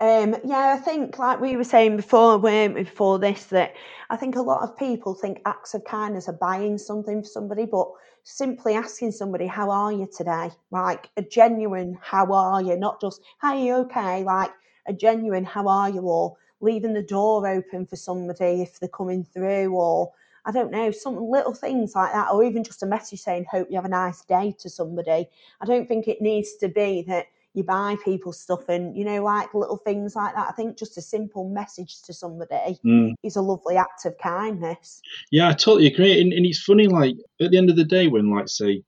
Um, 0.00 0.36
yeah, 0.44 0.74
I 0.74 0.76
think 0.78 1.18
like 1.18 1.40
we 1.40 1.56
were 1.56 1.64
saying 1.64 1.96
before, 1.96 2.38
before 2.38 3.18
this, 3.18 3.44
that 3.46 3.74
I 4.10 4.16
think 4.16 4.36
a 4.36 4.42
lot 4.42 4.62
of 4.62 4.76
people 4.76 5.14
think 5.14 5.40
acts 5.46 5.74
of 5.74 5.84
kindness 5.84 6.28
are 6.28 6.32
buying 6.32 6.78
something 6.78 7.22
for 7.22 7.28
somebody, 7.28 7.64
but 7.64 7.88
simply 8.24 8.74
asking 8.74 9.12
somebody, 9.12 9.46
"How 9.46 9.70
are 9.70 9.92
you 9.92 10.08
today?" 10.14 10.50
Like 10.70 11.10
a 11.16 11.22
genuine 11.22 11.98
"How 12.02 12.32
are 12.32 12.60
you?" 12.60 12.76
Not 12.76 13.00
just 13.00 13.22
"Are 13.42 13.54
you 13.56 13.74
okay?" 13.86 14.24
Like 14.24 14.50
a 14.86 14.92
genuine 14.92 15.44
"How 15.44 15.68
are 15.68 15.90
you?" 15.90 16.00
or 16.02 16.36
leaving 16.60 16.92
the 16.94 17.02
door 17.02 17.46
open 17.46 17.86
for 17.86 17.96
somebody 17.96 18.62
if 18.62 18.80
they're 18.80 18.88
coming 18.88 19.24
through, 19.24 19.72
or 19.74 20.12
I 20.44 20.50
don't 20.50 20.70
know, 20.72 20.90
some 20.90 21.16
little 21.16 21.54
things 21.54 21.94
like 21.94 22.12
that, 22.12 22.30
or 22.32 22.42
even 22.42 22.64
just 22.64 22.82
a 22.82 22.86
message 22.86 23.20
saying, 23.20 23.46
Hope 23.50 23.68
you 23.70 23.76
have 23.76 23.84
a 23.84 23.88
nice 23.88 24.22
day 24.24 24.54
to 24.58 24.68
somebody. 24.68 25.28
I 25.60 25.64
don't 25.66 25.86
think 25.86 26.08
it 26.08 26.20
needs 26.20 26.56
to 26.56 26.68
be 26.68 27.02
that 27.08 27.26
you 27.54 27.62
buy 27.62 27.96
people 28.04 28.32
stuff 28.32 28.68
and 28.68 28.96
you 28.96 29.04
know 29.04 29.22
like 29.22 29.54
little 29.54 29.76
things 29.78 30.16
like 30.16 30.34
that 30.34 30.48
i 30.48 30.52
think 30.52 30.76
just 30.76 30.98
a 30.98 31.02
simple 31.02 31.48
message 31.48 32.02
to 32.02 32.12
somebody 32.12 32.78
Mm. 32.84 33.14
is 33.22 33.36
a 33.36 33.42
lovely 33.42 33.76
act 33.76 34.04
of 34.06 34.16
kindness 34.18 35.00
Yeah, 35.30 35.48
I 35.48 35.52
totally 35.52 35.86
agree. 35.86 36.20
And, 36.20 36.32
and 36.32 36.44
it's 36.46 36.62
funny, 36.62 36.86
like 36.86 37.14
at 37.40 37.50
the 37.50 37.58
end 37.58 37.70
of 37.70 37.76
the 37.76 37.84
day, 37.84 38.08
when 38.08 38.30
like 38.30 38.48
say 38.48 38.82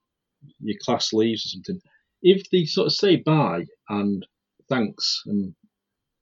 your 0.60 0.76
class 0.82 1.12
leaves 1.12 1.46
or 1.46 1.48
something, 1.50 1.80
if 2.22 2.48
they 2.50 2.64
sort 2.64 2.86
of 2.86 2.92
say 2.92 3.16
bye 3.16 3.64
and 3.88 4.26
thanks 4.68 5.22
and 5.26 5.54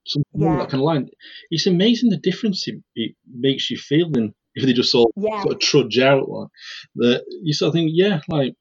something 0.06 0.24
Yeah. 0.34 0.56
that 0.58 0.70
kind 0.70 0.82
of 0.82 0.86
line, 0.86 1.08
it's 1.50 1.66
amazing 1.66 2.10
the 2.10 2.16
difference 2.18 2.68
it, 2.68 2.76
it 2.94 3.14
makes 3.32 3.70
you 3.70 3.76
feel 3.78 4.10
than 4.10 4.34
if 4.54 4.64
they 4.64 4.72
just 4.72 4.94
all 4.94 5.12
yeah 5.16 5.42
sort 5.42 5.54
of 5.54 5.60
trudge 5.60 5.98
out. 5.98 6.28
Like 6.28 6.48
that, 6.96 7.24
you 7.42 7.52
sort 7.52 7.68
of 7.68 7.74
think, 7.74 7.90
yeah, 7.94 8.20
like 8.28 8.54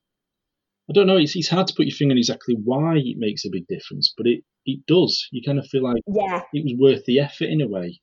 I 0.89 0.93
don't 0.93 1.07
know. 1.07 1.17
It's 1.17 1.35
it's 1.35 1.47
hard 1.49 1.67
to 1.67 1.73
put 1.75 1.85
your 1.85 1.95
finger 1.95 2.13
on 2.13 2.17
exactly 2.17 2.55
why 2.63 2.97
it 2.97 3.17
makes 3.17 3.45
a 3.45 3.49
big 3.49 3.67
difference, 3.67 4.13
but 4.17 4.27
it 4.27 4.43
it 4.65 4.85
does. 4.85 5.27
You 5.31 5.41
kind 5.45 5.59
of 5.59 5.67
feel 5.67 5.83
like 5.83 6.03
yeah 6.07 6.41
it 6.53 6.63
was 6.63 6.73
worth 6.77 7.05
the 7.05 7.19
effort 7.19 7.45
in 7.45 7.61
a 7.61 7.67
way. 7.67 7.99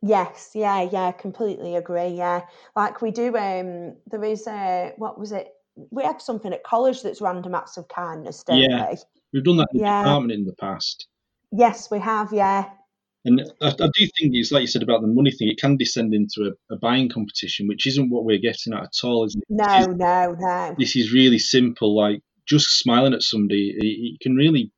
Yes, 0.00 0.52
yeah, 0.54 0.82
yeah, 0.82 1.10
completely 1.12 1.76
agree. 1.76 2.08
Yeah, 2.08 2.42
like 2.76 3.02
we 3.02 3.10
do. 3.10 3.36
Um, 3.36 3.96
there 4.06 4.24
is 4.24 4.46
a 4.46 4.94
what 4.96 5.18
was 5.18 5.32
it? 5.32 5.48
We 5.90 6.04
have 6.04 6.22
something 6.22 6.52
at 6.52 6.64
college 6.64 7.02
that's 7.02 7.20
random 7.20 7.54
acts 7.54 7.76
of 7.76 7.88
kindness, 7.88 8.42
don't 8.44 8.58
Yeah. 8.58 8.90
we? 8.90 8.98
We've 9.32 9.44
done 9.44 9.58
that 9.58 9.68
in 9.72 9.78
the 9.78 9.84
Yeah. 9.84 10.02
department 10.02 10.32
in 10.32 10.44
the 10.44 10.54
past. 10.54 11.06
Yes, 11.52 11.90
we 11.90 11.98
have. 11.98 12.32
Yeah, 12.32 12.70
And 13.28 13.42
I, 13.60 13.68
I 13.68 13.88
do 13.94 14.06
think 14.18 14.34
it's 14.34 14.50
like 14.50 14.62
you 14.62 14.66
said 14.66 14.82
about 14.82 15.02
the 15.02 15.06
money 15.06 15.30
thing. 15.30 15.48
It 15.48 15.60
can 15.60 15.76
descend 15.76 16.14
into 16.14 16.50
a, 16.50 16.74
a 16.74 16.78
buying 16.78 17.08
competition, 17.08 17.68
which 17.68 17.86
isn't 17.86 18.10
what 18.10 18.24
we're 18.24 18.38
getting 18.38 18.72
at 18.72 18.84
at 18.84 19.04
all, 19.04 19.24
isn't 19.26 19.42
it? 19.42 19.46
No, 19.50 19.76
is, 19.76 19.86
no, 19.88 20.36
no. 20.38 20.74
this 20.78 20.96
is 20.96 21.12
really 21.12 21.38
simple. 21.38 21.94
Like 21.94 22.20
just 22.46 22.78
smiling 22.78 23.14
at 23.14 23.22
somebody, 23.22 23.74
it, 23.76 24.14
it 24.14 24.20
can 24.20 24.34
really 24.34 24.72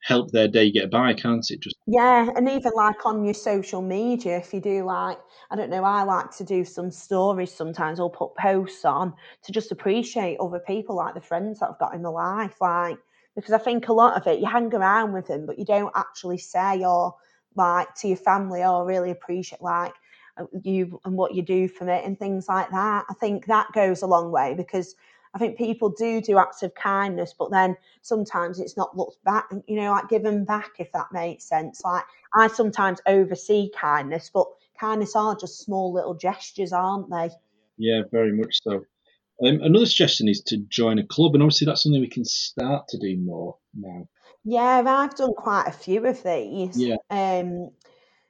help 0.00 0.30
their 0.30 0.48
day 0.48 0.70
get 0.70 0.90
by, 0.90 1.12
can't 1.12 1.50
it? 1.50 1.60
Just 1.60 1.76
Yeah, 1.86 2.28
and 2.36 2.48
even 2.48 2.72
like 2.74 3.04
on 3.04 3.24
your 3.24 3.34
social 3.34 3.82
media, 3.82 4.38
if 4.38 4.54
you 4.54 4.60
do 4.60 4.84
like, 4.84 5.18
I 5.50 5.56
don't 5.56 5.70
know, 5.70 5.84
I 5.84 6.04
like 6.04 6.30
to 6.36 6.44
do 6.44 6.64
some 6.64 6.90
stories 6.90 7.52
sometimes 7.52 7.98
or 7.98 8.10
put 8.10 8.34
posts 8.36 8.84
on 8.84 9.12
to 9.42 9.52
just 9.52 9.72
appreciate 9.72 10.38
other 10.40 10.60
people, 10.60 10.96
like 10.96 11.14
the 11.14 11.20
friends 11.20 11.58
that 11.60 11.70
I've 11.70 11.78
got 11.78 11.94
in 11.94 12.02
my 12.02 12.10
life. 12.10 12.54
Like, 12.60 12.98
because 13.34 13.52
I 13.52 13.58
think 13.58 13.88
a 13.88 13.92
lot 13.92 14.16
of 14.16 14.26
it, 14.26 14.40
you 14.40 14.46
hang 14.46 14.72
around 14.74 15.12
with 15.12 15.26
them, 15.26 15.46
but 15.46 15.58
you 15.58 15.64
don't 15.64 15.92
actually 15.94 16.38
say 16.38 16.84
or 16.84 17.14
like 17.58 17.94
to 17.96 18.08
your 18.08 18.16
family 18.16 18.64
or 18.64 18.86
really 18.86 19.10
appreciate 19.10 19.60
like 19.60 19.92
uh, 20.38 20.46
you 20.62 20.98
and 21.04 21.14
what 21.14 21.34
you 21.34 21.42
do 21.42 21.68
for 21.68 21.88
it 21.90 22.04
and 22.04 22.18
things 22.18 22.48
like 22.48 22.70
that. 22.70 23.04
I 23.10 23.14
think 23.14 23.46
that 23.46 23.72
goes 23.74 24.00
a 24.00 24.06
long 24.06 24.30
way 24.30 24.54
because 24.54 24.94
I 25.34 25.38
think 25.38 25.58
people 25.58 25.90
do 25.90 26.22
do 26.22 26.38
acts 26.38 26.62
of 26.62 26.74
kindness, 26.74 27.34
but 27.38 27.50
then 27.50 27.76
sometimes 28.00 28.58
it's 28.58 28.78
not 28.78 28.96
looked 28.96 29.22
back, 29.24 29.50
you 29.66 29.76
know, 29.76 29.90
like 29.90 30.08
given 30.08 30.46
back, 30.46 30.70
if 30.78 30.90
that 30.92 31.12
makes 31.12 31.44
sense. 31.44 31.82
Like 31.84 32.04
I 32.34 32.48
sometimes 32.48 33.00
oversee 33.06 33.70
kindness, 33.78 34.30
but 34.32 34.46
kindness 34.80 35.14
are 35.14 35.36
just 35.36 35.60
small 35.60 35.92
little 35.92 36.14
gestures, 36.14 36.72
aren't 36.72 37.10
they? 37.10 37.30
yeah, 37.78 38.02
very 38.10 38.32
much 38.32 38.60
so. 38.62 38.84
Um, 39.40 39.60
another 39.62 39.86
suggestion 39.86 40.28
is 40.28 40.42
to 40.48 40.58
join 40.68 40.98
a 40.98 41.06
club, 41.06 41.34
and 41.34 41.42
obviously 41.42 41.64
that's 41.64 41.84
something 41.84 42.00
we 42.00 42.08
can 42.08 42.24
start 42.24 42.88
to 42.88 42.98
do 42.98 43.16
more 43.16 43.56
now. 43.72 44.08
Yeah, 44.44 44.82
I've 44.86 45.16
done 45.16 45.34
quite 45.34 45.66
a 45.66 45.72
few 45.72 46.06
of 46.06 46.22
these. 46.22 46.78
Yeah. 46.80 46.96
Um, 47.10 47.70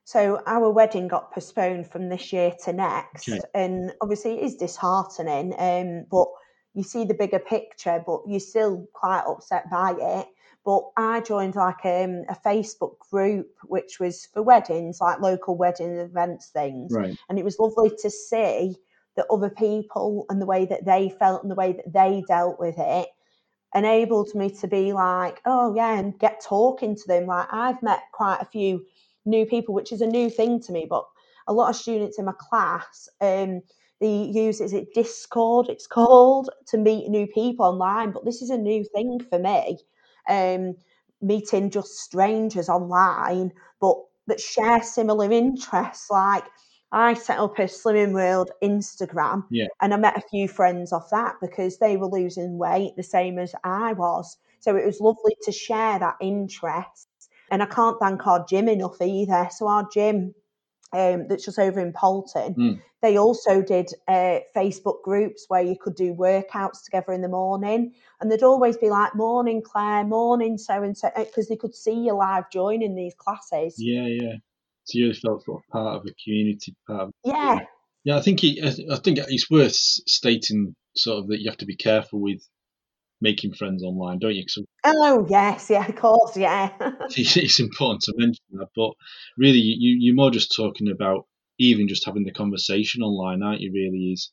so 0.05 0.43
our 0.47 0.71
wedding 0.71 1.07
got 1.07 1.33
postponed 1.33 1.87
from 1.91 2.09
this 2.09 2.33
year 2.33 2.55
to 2.65 2.73
next, 2.73 3.29
Okay. 3.29 3.41
and 3.55 3.93
obviously 4.01 4.39
it 4.39 4.45
is 4.45 4.57
disheartening. 4.57 5.55
Um, 5.59 6.07
but 6.11 6.29
you 6.75 6.83
see 6.83 7.05
the 7.05 7.15
bigger 7.15 7.39
picture, 7.39 8.03
but 8.07 8.23
you're 8.27 8.41
still 8.41 8.87
quite 8.95 9.25
upset 9.29 9.71
by 9.71 9.95
it. 9.99 10.27
But 10.65 10.83
I 10.97 11.21
joined 11.21 11.55
like 11.57 11.85
um, 11.85 12.25
a 12.29 12.37
Facebook 12.45 12.99
group, 13.11 13.51
which 13.65 14.01
was 14.01 14.27
for 14.33 14.43
weddings, 14.43 15.01
like 15.01 15.21
local 15.21 15.57
wedding 15.57 15.97
events 15.99 16.49
things, 16.49 16.93
Right. 16.93 17.17
and 17.29 17.39
it 17.39 17.45
was 17.45 17.59
lovely 17.59 17.91
to 18.03 18.11
see 18.11 18.77
that 19.17 19.27
other 19.31 19.51
people 19.51 20.25
and 20.31 20.41
the 20.41 20.47
way 20.47 20.65
that 20.67 20.85
they 20.85 21.11
felt 21.11 21.43
and 21.43 21.51
the 21.51 21.55
way 21.57 21.73
that 21.73 21.93
they 21.93 22.23
dealt 22.29 22.59
with 22.59 22.77
it 22.79 23.09
enabled 23.75 24.35
me 24.35 24.51
to 24.51 24.67
be 24.67 24.93
like, 24.93 25.41
oh 25.45 25.75
yeah, 25.75 25.99
and 25.99 26.19
get 26.19 26.43
talking 26.43 26.97
to 26.97 27.07
them. 27.07 27.27
Like 27.27 27.49
I've 27.53 27.83
met 27.83 28.01
quite 28.13 28.39
a 28.41 28.47
few 28.47 28.85
new 29.25 29.47
people, 29.47 29.75
which 29.75 29.93
is 29.93 30.01
a 30.01 30.07
new 30.07 30.31
thing 30.31 30.61
to 30.63 30.73
me, 30.73 30.87
but 30.89 31.05
a 31.47 31.53
lot 31.53 31.71
of 31.71 31.77
students 31.77 32.19
in 32.19 32.25
my 32.25 32.35
class, 32.39 33.09
um, 33.21 33.63
they 34.01 34.31
use 34.33 34.61
is 34.61 34.73
it 34.73 34.95
Discord, 34.95 35.69
it's 35.69 35.87
called, 35.87 36.51
to 36.69 36.79
meet 36.79 37.09
new 37.09 37.27
people 37.27 37.67
online. 37.67 38.13
But 38.13 38.25
this 38.25 38.43
is 38.43 38.51
a 38.51 38.59
new 38.59 38.85
thing 38.85 39.21
for 39.29 39.39
me. 39.39 39.79
Um, 40.29 40.77
meeting 41.21 41.71
just 41.71 41.99
strangers 41.99 42.69
online, 42.69 43.53
but 43.81 43.97
that 44.29 44.41
share 44.41 44.83
similar 44.83 45.31
interests. 45.33 46.11
Like 46.11 46.45
I 46.93 47.15
set 47.15 47.39
up 47.39 47.59
a 47.59 47.63
Slimming 47.63 48.13
World 48.13 48.51
Instagram 48.63 49.45
Yeah. 49.51 49.67
and 49.81 49.93
I 49.93 49.97
met 49.97 50.17
a 50.17 50.29
few 50.29 50.49
friends 50.49 50.93
off 50.93 51.11
that 51.11 51.35
because 51.41 51.79
they 51.79 51.97
were 51.97 52.09
losing 52.09 52.57
weight 52.59 52.97
the 52.97 53.03
same 53.03 53.39
as 53.39 53.55
I 53.65 53.93
was. 53.93 54.39
So 54.61 54.77
it 54.77 54.87
was 54.87 55.01
lovely 55.01 55.37
to 55.43 55.53
share 55.53 55.99
that 55.99 56.17
interest. 56.21 57.09
And 57.51 57.63
I 57.63 57.67
can't 57.67 57.99
thank 58.01 58.27
our 58.27 58.45
gym 58.47 58.69
enough 58.69 59.01
either. 59.01 59.49
So 59.51 59.69
our 59.69 59.89
gym 59.93 60.35
um, 60.93 61.29
that's 61.29 61.45
just 61.45 61.59
over 61.59 61.81
in 61.81 61.93
Poulton, 61.93 62.55
Mm. 62.55 62.83
they 63.03 63.19
also 63.19 63.61
did 63.61 63.93
uh, 64.09 64.39
Facebook 64.57 65.03
groups 65.03 65.45
where 65.49 65.63
you 65.63 65.77
could 65.79 65.95
do 65.95 66.15
workouts 66.15 66.83
together 66.83 67.13
in 67.13 67.21
the 67.21 67.29
morning. 67.29 67.93
And 68.21 68.33
they'd 68.33 68.43
always 68.43 68.79
be 68.79 68.89
like, 68.89 69.15
morning, 69.15 69.61
Clair, 69.63 70.05
morning, 70.05 70.57
so 70.57 70.83
and 70.83 70.97
so, 70.97 71.11
because 71.15 71.49
they 71.49 71.57
could 71.57 71.75
see 71.75 71.93
you 71.93 72.15
live 72.15 72.51
joining 72.51 72.95
these 72.95 73.15
classes. 73.15 73.75
Yeah, 73.79 74.07
yeah. 74.07 74.35
So 74.89 74.99
you 74.99 75.05
really 75.05 75.19
felt 75.19 75.45
sort 75.45 75.63
of 75.63 75.71
part 75.71 75.97
of 75.97 76.03
a 76.07 76.15
community, 76.25 76.75
part 76.87 77.03
of 77.03 77.11
Yeah, 77.23 77.59
Yeah, 78.05 78.17
I 78.17 78.23
think 78.23 78.43
it, 78.43 78.59
I 78.91 78.97
think 78.97 79.19
it's 79.19 79.51
worth 79.51 79.75
stating 79.75 80.75
sort 80.97 81.19
of 81.19 81.29
that 81.29 81.41
you 81.41 81.51
have 81.51 81.59
to 81.59 81.67
be 81.67 81.77
careful 81.77 82.21
with 82.21 82.41
making 83.21 83.53
friends 83.53 83.83
online, 83.83 84.19
don't 84.19 84.35
you? 84.35 84.45
'Cause 84.45 84.65
Oh, 84.85 85.27
yes, 85.29 85.69
yeah, 85.69 85.87
of 85.87 85.95
course, 85.97 86.37
yeah. 86.39 86.71
it's, 87.17 87.37
it's 87.37 87.61
important 87.61 88.01
to 88.03 88.15
mention 88.17 88.45
that, 88.53 88.69
but 88.75 88.93
really, 89.37 89.59
you 89.59 89.97
you're 90.01 90.15
more 90.15 90.31
just 90.31 90.55
talking 90.57 90.89
about 90.91 91.27
even 91.59 91.87
just 91.89 92.07
having 92.07 92.25
the 92.25 92.33
conversation 92.33 93.03
online, 93.03 93.43
aren't 93.43 93.61
you? 93.61 93.71
Really 93.73 94.13
is. 94.13 94.31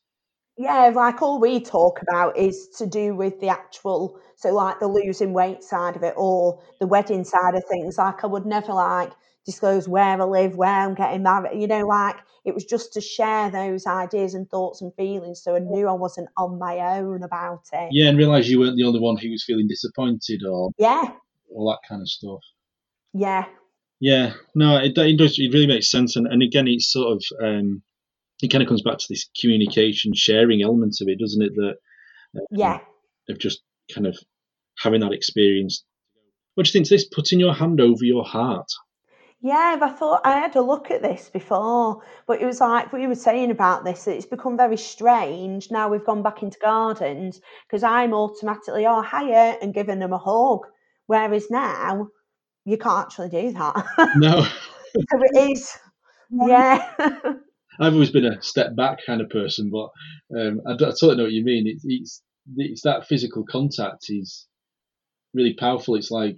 Yeah, 0.56 0.90
like 0.94 1.20
all 1.20 1.38
we 1.38 1.60
talk 1.60 2.00
about 2.00 2.38
is 2.38 2.68
to 2.78 2.86
do 2.86 3.14
with 3.14 3.40
the 3.40 3.48
actual, 3.48 4.18
so 4.36 4.54
like 4.54 4.80
the 4.80 4.86
losing 4.88 5.34
weight 5.34 5.62
side 5.62 5.96
of 5.96 6.02
it 6.02 6.14
or 6.16 6.62
the 6.80 6.86
wedding 6.86 7.24
side 7.24 7.54
of 7.54 7.62
things. 7.68 7.98
Like 7.98 8.24
I 8.24 8.26
would 8.28 8.46
never 8.46 8.72
like 8.72 9.12
disclose 9.46 9.88
where 9.88 10.20
I 10.20 10.24
live, 10.24 10.56
where 10.56 10.68
I'm 10.68 10.94
getting 10.94 11.22
married, 11.22 11.60
you 11.60 11.68
know, 11.68 11.86
like 11.86 12.16
it 12.44 12.54
was 12.54 12.64
just 12.64 12.92
to 12.94 13.00
share 13.00 13.50
those 13.50 13.86
ideas 13.86 14.34
and 14.34 14.48
thoughts 14.50 14.82
and 14.82 14.92
feelings 14.94 15.42
so 15.42 15.56
I 15.56 15.60
knew 15.60 15.88
I 15.88 15.92
wasn't 15.92 16.28
on 16.36 16.58
my 16.58 16.98
own 16.98 17.22
about 17.22 17.62
it. 17.72 17.88
Yeah, 17.92 18.08
and 18.08 18.18
realise 18.18 18.48
you 18.48 18.60
weren't 18.60 18.76
the 18.76 18.84
only 18.84 19.00
one 19.00 19.16
who 19.16 19.30
was 19.30 19.44
feeling 19.44 19.68
disappointed 19.68 20.42
or 20.44 20.70
Yeah, 20.78 21.04
all 21.54 21.70
that 21.70 21.88
kind 21.88 22.02
of 22.02 22.08
stuff. 22.08 22.40
yeah, 23.14 23.46
Yeah, 24.00 24.34
no, 24.54 24.76
it, 24.76 24.98
it 24.98 25.16
does. 25.18 25.38
It 25.38 25.52
really 25.52 25.66
makes 25.66 25.90
sense, 25.90 26.16
and, 26.16 26.26
and 26.26 26.42
again, 26.42 26.68
it's 26.68 26.92
sort 26.92 27.16
of 27.16 27.22
um, 27.42 27.82
it 28.42 28.48
kind 28.48 28.62
of 28.62 28.68
comes 28.68 28.82
back 28.82 28.98
to 28.98 29.06
this 29.08 29.28
communication, 29.40 30.12
sharing 30.14 30.62
element 30.62 30.96
of 31.00 31.08
it, 31.08 31.18
doesn't 31.18 31.42
it? 31.42 31.52
That 31.54 31.76
um, 32.36 32.46
yeah. 32.50 32.78
of 33.28 33.38
just 33.38 33.62
kind 33.94 34.06
of 34.06 34.18
having 34.78 35.00
that 35.00 35.12
experience. 35.12 35.84
What 36.54 36.64
do 36.64 36.68
you 36.68 36.72
think 36.72 36.86
to 36.86 36.94
this? 36.94 37.08
Putting 37.08 37.40
your 37.40 37.54
hand 37.54 37.80
over 37.80 38.04
your 38.04 38.24
heart. 38.24 38.70
Yeah, 39.42 39.78
I 39.80 39.88
thought 39.90 40.22
I 40.24 40.38
had 40.38 40.56
a 40.56 40.62
look 40.62 40.90
at 40.90 41.02
this 41.02 41.28
before, 41.28 42.02
but 42.26 42.40
it 42.40 42.46
was 42.46 42.60
like 42.60 42.92
we 42.92 43.06
were 43.06 43.14
saying 43.14 43.50
about 43.50 43.84
this, 43.84 44.04
that 44.04 44.16
it's 44.16 44.26
become 44.26 44.56
very 44.56 44.78
strange 44.78 45.70
now 45.70 45.88
we've 45.88 46.04
gone 46.04 46.22
back 46.22 46.42
into 46.42 46.58
gardens 46.58 47.40
because 47.66 47.82
I'm 47.82 48.14
automatically, 48.14 48.86
oh, 48.86 49.02
hiya, 49.02 49.58
and 49.60 49.74
giving 49.74 49.98
them 49.98 50.12
a 50.12 50.18
hug. 50.18 50.60
Whereas 51.06 51.50
now, 51.50 52.08
you 52.64 52.78
can't 52.78 53.06
actually 53.06 53.28
do 53.28 53.52
that. 53.52 54.12
No, 54.16 54.42
so 54.94 55.20
it 55.32 55.50
is, 55.50 55.78
yeah. 56.30 56.92
I've 57.78 57.92
always 57.92 58.10
been 58.10 58.24
a 58.24 58.42
step 58.42 58.74
back 58.74 59.00
kind 59.06 59.20
of 59.20 59.28
person, 59.28 59.70
but 59.70 59.90
um, 60.36 60.60
I, 60.66 60.72
I 60.72 60.76
totally 60.76 61.16
know 61.16 61.22
what 61.24 61.32
you 61.32 61.44
mean. 61.44 61.66
It's, 61.66 61.84
it's 61.84 62.22
it's 62.56 62.82
that 62.82 63.06
physical 63.06 63.44
contact 63.44 64.06
is 64.08 64.46
really 65.34 65.54
powerful. 65.54 65.96
It's 65.96 66.10
like 66.10 66.36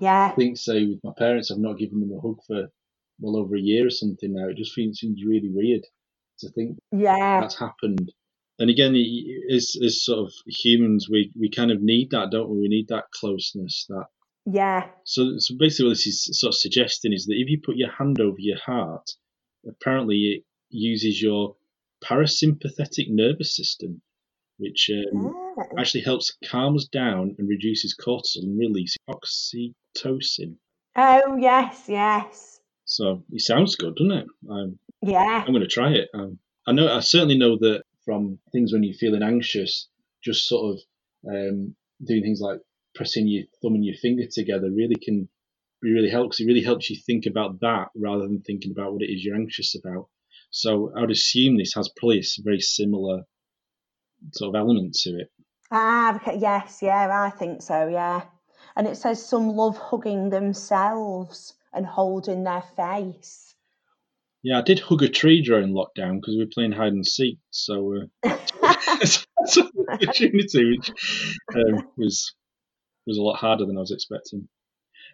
yeah, 0.00 0.30
I 0.32 0.34
think, 0.34 0.56
say, 0.56 0.84
with 0.86 1.00
my 1.04 1.12
parents, 1.16 1.50
I've 1.50 1.58
not 1.58 1.78
given 1.78 2.00
them 2.00 2.12
a 2.12 2.20
hug 2.20 2.38
for 2.46 2.68
well 3.20 3.36
over 3.36 3.56
a 3.56 3.60
year 3.60 3.86
or 3.86 3.90
something 3.90 4.34
now. 4.34 4.48
It 4.48 4.56
just 4.56 4.72
feels 4.72 4.98
seems 4.98 5.24
really 5.24 5.50
weird 5.50 5.82
to 6.40 6.50
think 6.50 6.78
yeah, 6.92 7.40
that's 7.40 7.58
happened. 7.58 8.12
And 8.58 8.70
again, 8.70 8.94
as 9.52 9.76
as 9.84 10.04
sort 10.04 10.26
of 10.26 10.32
humans, 10.46 11.08
we 11.10 11.32
we 11.38 11.50
kind 11.50 11.70
of 11.70 11.82
need 11.82 12.10
that, 12.10 12.30
don't 12.30 12.50
we? 12.50 12.60
We 12.60 12.68
need 12.68 12.88
that 12.88 13.10
closeness. 13.12 13.86
That 13.88 14.06
yeah, 14.44 14.88
so 15.04 15.38
so 15.38 15.54
basically, 15.58 15.86
what 15.86 15.96
this 15.96 16.06
is 16.06 16.38
sort 16.38 16.54
of 16.54 16.58
suggesting 16.58 17.12
is 17.12 17.26
that 17.26 17.36
if 17.36 17.48
you 17.48 17.60
put 17.64 17.76
your 17.76 17.90
hand 17.90 18.20
over 18.20 18.36
your 18.38 18.58
heart, 18.58 19.10
apparently 19.68 20.16
it 20.16 20.44
uses 20.70 21.20
your 21.20 21.56
parasympathetic 22.04 23.06
nervous 23.08 23.56
system 23.56 24.02
which 24.58 24.90
um, 24.92 25.34
Oh. 25.58 25.64
actually 25.78 26.02
helps 26.02 26.36
calm 26.44 26.76
us 26.76 26.86
down 26.86 27.34
and 27.38 27.48
reduces 27.48 27.96
cortisol 27.96 28.42
and 28.42 28.58
release 28.58 28.96
oxytocin. 29.08 30.56
Oh, 30.96 31.36
yes, 31.38 31.84
yes. 31.88 32.60
So 32.84 33.24
it 33.32 33.40
sounds 33.40 33.74
good, 33.76 33.96
doesn't 33.96 34.12
it? 34.12 34.26
Um, 34.48 34.78
Yeah. 35.02 35.44
I'm 35.46 35.52
going 35.52 35.60
to 35.60 35.66
try 35.68 35.92
it. 35.92 36.08
Um, 36.14 36.38
I 36.66 36.72
know. 36.72 36.88
I 36.94 37.00
certainly 37.00 37.38
know 37.38 37.56
that 37.58 37.82
from 38.04 38.38
things 38.52 38.72
when 38.72 38.82
you're 38.82 38.94
feeling 38.94 39.22
anxious, 39.22 39.88
just 40.22 40.46
sort 40.48 40.74
of 40.76 40.80
um, 41.34 41.74
doing 42.04 42.22
things 42.22 42.40
like 42.40 42.60
pressing 42.94 43.26
your 43.28 43.44
thumb 43.62 43.74
and 43.74 43.84
your 43.84 43.96
finger 43.96 44.24
together 44.30 44.70
really 44.70 44.96
can 44.96 45.28
be 45.82 45.92
really 45.92 46.10
helps. 46.10 46.40
It 46.40 46.46
really 46.46 46.62
helps 46.62 46.88
you 46.90 46.96
think 46.96 47.26
about 47.26 47.60
that 47.60 47.88
rather 47.94 48.22
than 48.22 48.40
thinking 48.40 48.72
about 48.72 48.92
what 48.92 49.02
it 49.02 49.12
is 49.12 49.22
you're 49.24 49.36
anxious 49.36 49.74
about. 49.74 50.08
So 50.50 50.92
I 50.96 51.00
would 51.02 51.10
assume 51.10 51.56
this 51.56 51.74
has 51.74 51.90
probably 51.96 52.20
a 52.20 52.42
very 52.42 52.60
similar 52.60 53.22
sort 54.32 54.54
of 54.54 54.58
element 54.58 54.94
to 55.02 55.10
it. 55.18 55.30
Ah, 55.70 56.20
yes, 56.36 56.80
yeah, 56.82 57.08
I 57.10 57.30
think 57.30 57.62
so, 57.62 57.88
yeah. 57.88 58.22
And 58.76 58.86
it 58.86 58.96
says 58.96 59.24
some 59.24 59.48
love 59.48 59.76
hugging 59.78 60.30
themselves 60.30 61.54
and 61.72 61.86
holding 61.86 62.44
their 62.44 62.62
face. 62.76 63.54
Yeah, 64.42 64.58
I 64.58 64.62
did 64.62 64.78
hug 64.78 65.02
a 65.02 65.08
tree 65.08 65.42
during 65.42 65.72
lockdown 65.72 66.20
because 66.20 66.36
we 66.36 66.44
were 66.44 66.50
playing 66.52 66.72
hide 66.72 66.92
and 66.92 67.06
seek. 67.06 67.38
So 67.50 67.94
uh, 68.22 68.36
it's 69.00 69.56
an 69.56 69.70
opportunity, 69.88 70.76
which 70.76 70.90
um, 71.54 71.88
was 71.96 72.34
was 73.06 73.18
a 73.18 73.22
lot 73.22 73.36
harder 73.36 73.66
than 73.66 73.76
I 73.76 73.80
was 73.80 73.92
expecting. 73.92 74.48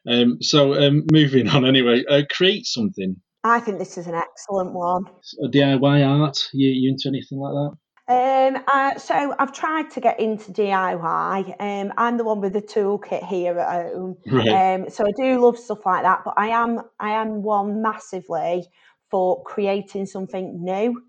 Um, 0.06 0.42
so 0.42 0.74
um, 0.74 1.04
moving 1.12 1.48
on, 1.48 1.64
anyway, 1.64 2.04
uh, 2.08 2.22
create 2.30 2.66
something. 2.66 3.16
I 3.44 3.60
think 3.60 3.78
this 3.78 3.98
is 3.98 4.06
an 4.06 4.14
excellent 4.14 4.72
one. 4.72 5.04
A 5.42 5.48
DIY 5.48 6.06
art. 6.06 6.48
You, 6.52 6.68
you 6.68 6.90
into 6.90 7.08
anything 7.08 7.38
like 7.38 7.52
that? 7.52 7.76
Um, 8.08 8.58
uh, 8.72 8.98
so 8.98 9.34
I've 9.38 9.52
tried 9.52 9.90
to 9.92 10.00
get 10.00 10.18
into 10.18 10.50
DIY. 10.52 11.56
Um, 11.60 11.92
I'm 11.96 12.16
the 12.16 12.24
one 12.24 12.40
with 12.40 12.52
the 12.52 12.62
toolkit 12.62 13.24
here 13.24 13.58
at 13.58 13.92
home. 13.92 14.16
Right. 14.26 14.48
Um, 14.48 14.90
so 14.90 15.04
I 15.06 15.12
do 15.16 15.40
love 15.40 15.56
stuff 15.56 15.86
like 15.86 16.02
that, 16.02 16.22
but 16.24 16.34
I 16.36 16.48
am 16.48 16.80
I 16.98 17.10
am 17.10 17.42
one 17.42 17.80
massively 17.80 18.66
for 19.08 19.42
creating 19.44 20.06
something 20.06 20.64
new. 20.64 21.02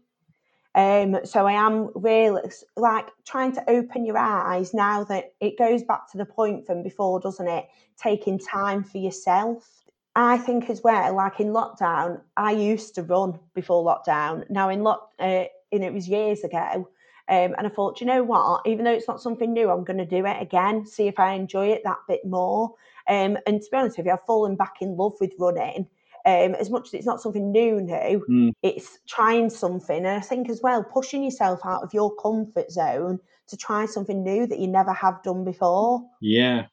Um, 0.76 1.20
so 1.24 1.46
I 1.46 1.54
am 1.54 1.90
really 1.96 2.42
like 2.76 3.08
trying 3.26 3.54
to 3.54 3.70
open 3.70 4.06
your 4.06 4.18
eyes 4.18 4.74
now 4.74 5.04
that 5.06 5.34
it 5.40 5.58
goes 5.58 5.84
back 5.84 6.12
to 6.12 6.18
the 6.18 6.26
point 6.26 6.66
from 6.66 6.84
before, 6.84 7.20
doesn't 7.20 7.48
it? 7.48 7.66
Taking 7.98 8.40
time 8.40 8.84
for 8.84 8.98
yourself. 8.98 9.84
I 10.16 10.38
think 10.38 10.70
as 10.70 10.82
well, 10.84 11.16
like 11.16 11.40
in 11.40 11.48
lockdown, 11.48 12.22
I 12.38 12.52
used 12.52 12.96
to 12.96 13.04
run 13.04 13.40
before 13.56 13.84
lockdown. 13.84 14.48
Now 14.50 14.70
in 14.70 14.84
lock, 14.84 15.10
uh, 15.20 15.46
and 15.74 15.84
it 15.84 15.94
was 15.94 16.08
years 16.08 16.44
ago. 16.44 16.90
Um, 17.30 17.56
and 17.58 17.66
I 17.66 17.70
thought, 17.70 18.02
you 18.02 18.08
know 18.08 18.24
what? 18.24 18.62
Even 18.66 18.84
though 18.84 18.92
it's 18.94 19.08
not 19.08 19.22
something 19.22 19.54
new, 19.54 19.70
I'm 19.70 19.86
going 19.86 19.98
to 19.98 20.06
do 20.06 20.26
it 20.26 20.42
again, 20.42 20.86
see 20.86 21.08
if 21.08 21.20
I 21.20 21.34
enjoy 21.34 21.68
it 21.68 21.82
that 21.86 22.00
bit 22.08 22.26
more. 22.26 22.74
Um, 23.08 23.38
and 23.48 23.62
to 23.62 23.68
be 23.72 23.78
honest 23.78 23.98
with 23.98 24.06
you, 24.06 24.12
I've 24.12 24.26
fallen 24.26 24.56
back 24.56 24.76
in 24.82 24.98
love 24.98 25.14
with 25.22 25.34
running. 25.40 25.88
Um, 26.26 26.56
as 26.56 26.70
much 26.70 26.88
as 26.88 26.94
it's 26.94 27.06
not 27.06 27.22
something 27.22 27.52
new, 27.52 27.82
new, 27.82 28.26
Mm, 28.30 28.52
it's 28.62 29.00
trying 29.08 29.50
something. 29.50 29.98
And 29.98 30.08
I 30.08 30.22
think 30.22 30.50
as 30.50 30.62
well, 30.62 30.84
pushing 30.84 31.24
yourself 31.24 31.62
out 31.66 31.84
of 31.84 31.94
your 31.94 32.16
comfort 32.16 32.72
zone 32.72 33.20
to 33.48 33.58
try 33.58 33.86
something 33.86 34.24
new 34.24 34.48
that 34.48 34.60
you 34.60 34.68
never 34.68 34.94
have 34.94 35.22
done 35.24 35.44
before. 35.44 36.02
yeah. 36.22 36.68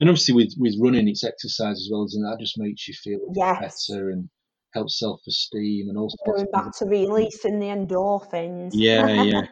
And 0.00 0.10
obviously, 0.10 0.34
with, 0.34 0.54
with 0.58 0.74
running, 0.80 1.08
it's 1.08 1.24
exercise 1.24 1.76
as 1.76 1.88
well, 1.90 2.04
isn't 2.04 2.24
it? 2.24 2.28
That 2.28 2.40
just 2.40 2.58
makes 2.58 2.86
you 2.88 2.94
feel 2.94 3.32
Yes. 3.34 3.86
better 3.88 4.10
and 4.10 4.28
helps 4.74 4.98
self 4.98 5.20
esteem 5.26 5.88
and 5.88 5.96
all 5.96 6.10
sorts 6.10 6.42
Going 6.42 6.50
back 6.52 6.76
to 6.78 6.84
releasing 6.86 7.58
the 7.60 7.66
endorphins. 7.66 8.72
Yeah, 8.74 9.06
yeah. 9.22 9.42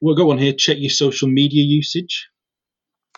We'll 0.00 0.16
go 0.16 0.30
on 0.30 0.38
here. 0.38 0.52
Check 0.52 0.78
your 0.80 0.90
social 0.90 1.28
media 1.28 1.62
usage. 1.62 2.28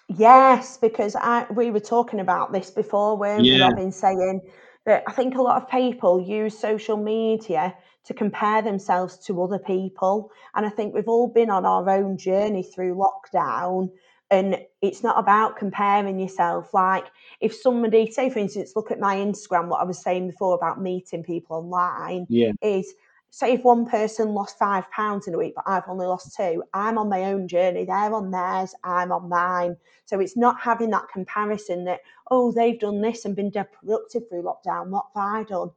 Yes, 0.09 0.77
because 0.77 1.17
I 1.17 1.47
we 1.51 1.71
were 1.71 1.81
talking 1.81 2.21
about 2.21 2.53
this 2.53 2.71
before, 2.71 3.17
weren't 3.17 3.43
we, 3.43 3.53
Yeah. 3.57 3.71
been 3.71 3.93
saying 3.93 4.43
that 4.85 5.03
I 5.07 5.13
think 5.13 5.35
a 5.35 5.43
lot 5.43 5.63
of 5.63 5.71
people 5.71 6.21
use 6.21 6.59
social 6.59 6.99
media 6.99 7.75
to 8.05 8.13
compare 8.15 8.61
themselves 8.61 9.17
to 9.27 9.43
other 9.43 9.59
people. 9.59 10.31
And 10.55 10.67
I 10.67 10.69
think 10.69 10.95
we've 10.95 11.09
all 11.09 11.29
been 11.29 11.49
on 11.49 11.65
our 11.65 11.89
own 11.89 12.19
journey 12.19 12.63
through 12.63 12.97
lockdown. 12.97 13.89
And 14.31 14.59
it's 14.83 15.03
not 15.03 15.19
about 15.19 15.57
comparing 15.57 16.19
yourself. 16.19 16.73
Like 16.75 17.07
if 17.41 17.55
somebody, 17.55 18.11
say 18.11 18.31
for 18.31 18.39
instance, 18.39 18.73
look 18.75 18.91
at 18.91 18.99
my 19.01 19.17
Instagram, 19.17 19.69
what 19.69 19.81
I 19.81 19.85
was 19.85 20.03
saying 20.03 20.29
before 20.29 20.55
about 20.55 20.81
meeting 20.81 21.23
people 21.23 21.57
online, 21.57 22.27
Yeah. 22.29 22.53
is 22.63 22.95
say 23.31 23.53
if 23.55 23.63
one 23.65 23.85
person 23.85 24.29
lost 24.33 24.59
five 24.59 24.89
pounds 24.93 25.27
in 25.27 25.35
a 25.35 25.39
week, 25.39 25.55
but 25.57 25.65
I've 25.67 25.89
only 25.89 26.07
lost 26.07 26.37
two, 26.37 26.63
I'm 26.73 26.99
on 26.99 27.09
my 27.09 27.25
own 27.25 27.49
journey. 27.49 27.85
They're 27.85 28.15
on 28.15 28.31
theirs, 28.31 28.75
I'm 28.85 29.11
on 29.11 29.29
mine. 29.29 29.77
So 30.05 30.21
it's 30.21 30.37
not 30.37 30.61
having 30.61 30.91
that 30.91 31.09
comparison 31.13 31.85
that, 31.87 32.01
oh, 32.31 32.53
they've 32.53 32.79
done 32.79 33.01
this 33.01 33.25
and 33.25 33.35
been 33.35 33.51
dead 33.51 33.73
productive 33.73 34.29
through 34.29 34.45
lockdown. 34.45 34.89
What 34.89 35.07
have 35.15 35.25
I 35.25 35.43
done? 35.43 35.71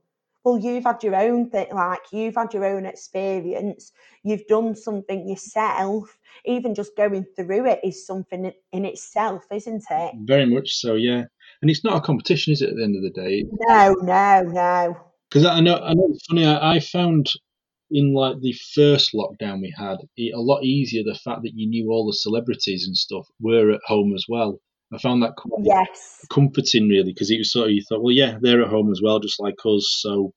Well, 0.48 0.60
you've 0.60 0.86
had 0.86 1.04
your 1.04 1.16
own 1.18 1.50
thing, 1.50 1.68
like 1.74 2.00
you've 2.14 2.36
had 2.36 2.54
your 2.54 2.64
own 2.64 2.86
experience. 2.86 3.92
You've 4.24 4.48
done 4.48 4.76
something 4.78 5.28
yourself. 5.28 6.18
Even 6.46 6.74
just 6.74 6.96
going 6.96 7.26
through 7.36 7.66
it 7.68 7.82
is 7.84 8.06
something 8.08 8.54
in- 8.72 8.86
itself, 8.86 9.44
isn't 9.52 9.84
it? 9.90 10.14
Very 10.24 10.46
much 10.46 10.76
so, 10.76 10.96
yeah. 10.96 11.26
And 11.62 11.70
it's 11.70 11.84
not 11.84 11.98
a 11.98 12.00
competition, 12.02 12.54
is 12.54 12.62
it? 12.62 12.70
At 12.70 12.78
the 12.78 12.84
end 12.86 12.96
of 12.96 13.02
the 13.02 13.22
day, 13.22 13.44
No, 13.68 13.94
no, 14.02 14.42
no. 14.44 14.98
because 15.30 15.46
I 15.46 15.60
know, 15.60 15.80
I 15.80 15.94
know 15.94 16.08
it's 16.12 16.26
funny. 16.28 16.46
I, 16.46 16.76
I 16.76 16.80
found 16.80 17.30
in 17.92 18.14
like 18.14 18.40
the 18.40 18.56
first 18.74 19.14
lockdown 19.14 19.60
we 19.60 19.74
had 19.78 19.98
it 20.16 20.34
a 20.34 20.40
lot 20.40 20.64
easier. 20.64 21.04
The 21.04 21.20
fact 21.26 21.42
that 21.44 21.56
you 21.56 21.68
knew 21.68 21.92
all 21.92 22.08
the 22.08 22.14
celebrities 22.14 22.88
and 22.88 22.96
stuff 22.96 23.28
were 23.42 23.72
at 23.72 23.82
home 23.86 24.14
as 24.16 24.24
well. 24.30 24.62
I 24.94 24.98
found 25.00 25.22
that 25.24 25.36
quite 25.36 25.66
Yes. 25.66 26.26
comforting, 26.32 26.88
really, 26.88 27.12
because 27.12 27.30
it 27.32 27.38
was 27.40 27.52
sort 27.52 27.68
of 27.68 27.74
you 27.74 27.84
thought, 27.90 28.02
well, 28.02 28.14
yeah, 28.16 28.38
they're 28.40 28.62
at 28.62 28.70
home 28.70 28.90
as 28.94 29.02
well, 29.04 29.20
just 29.20 29.42
like 29.42 29.56
us, 29.66 29.98
so 30.00 30.32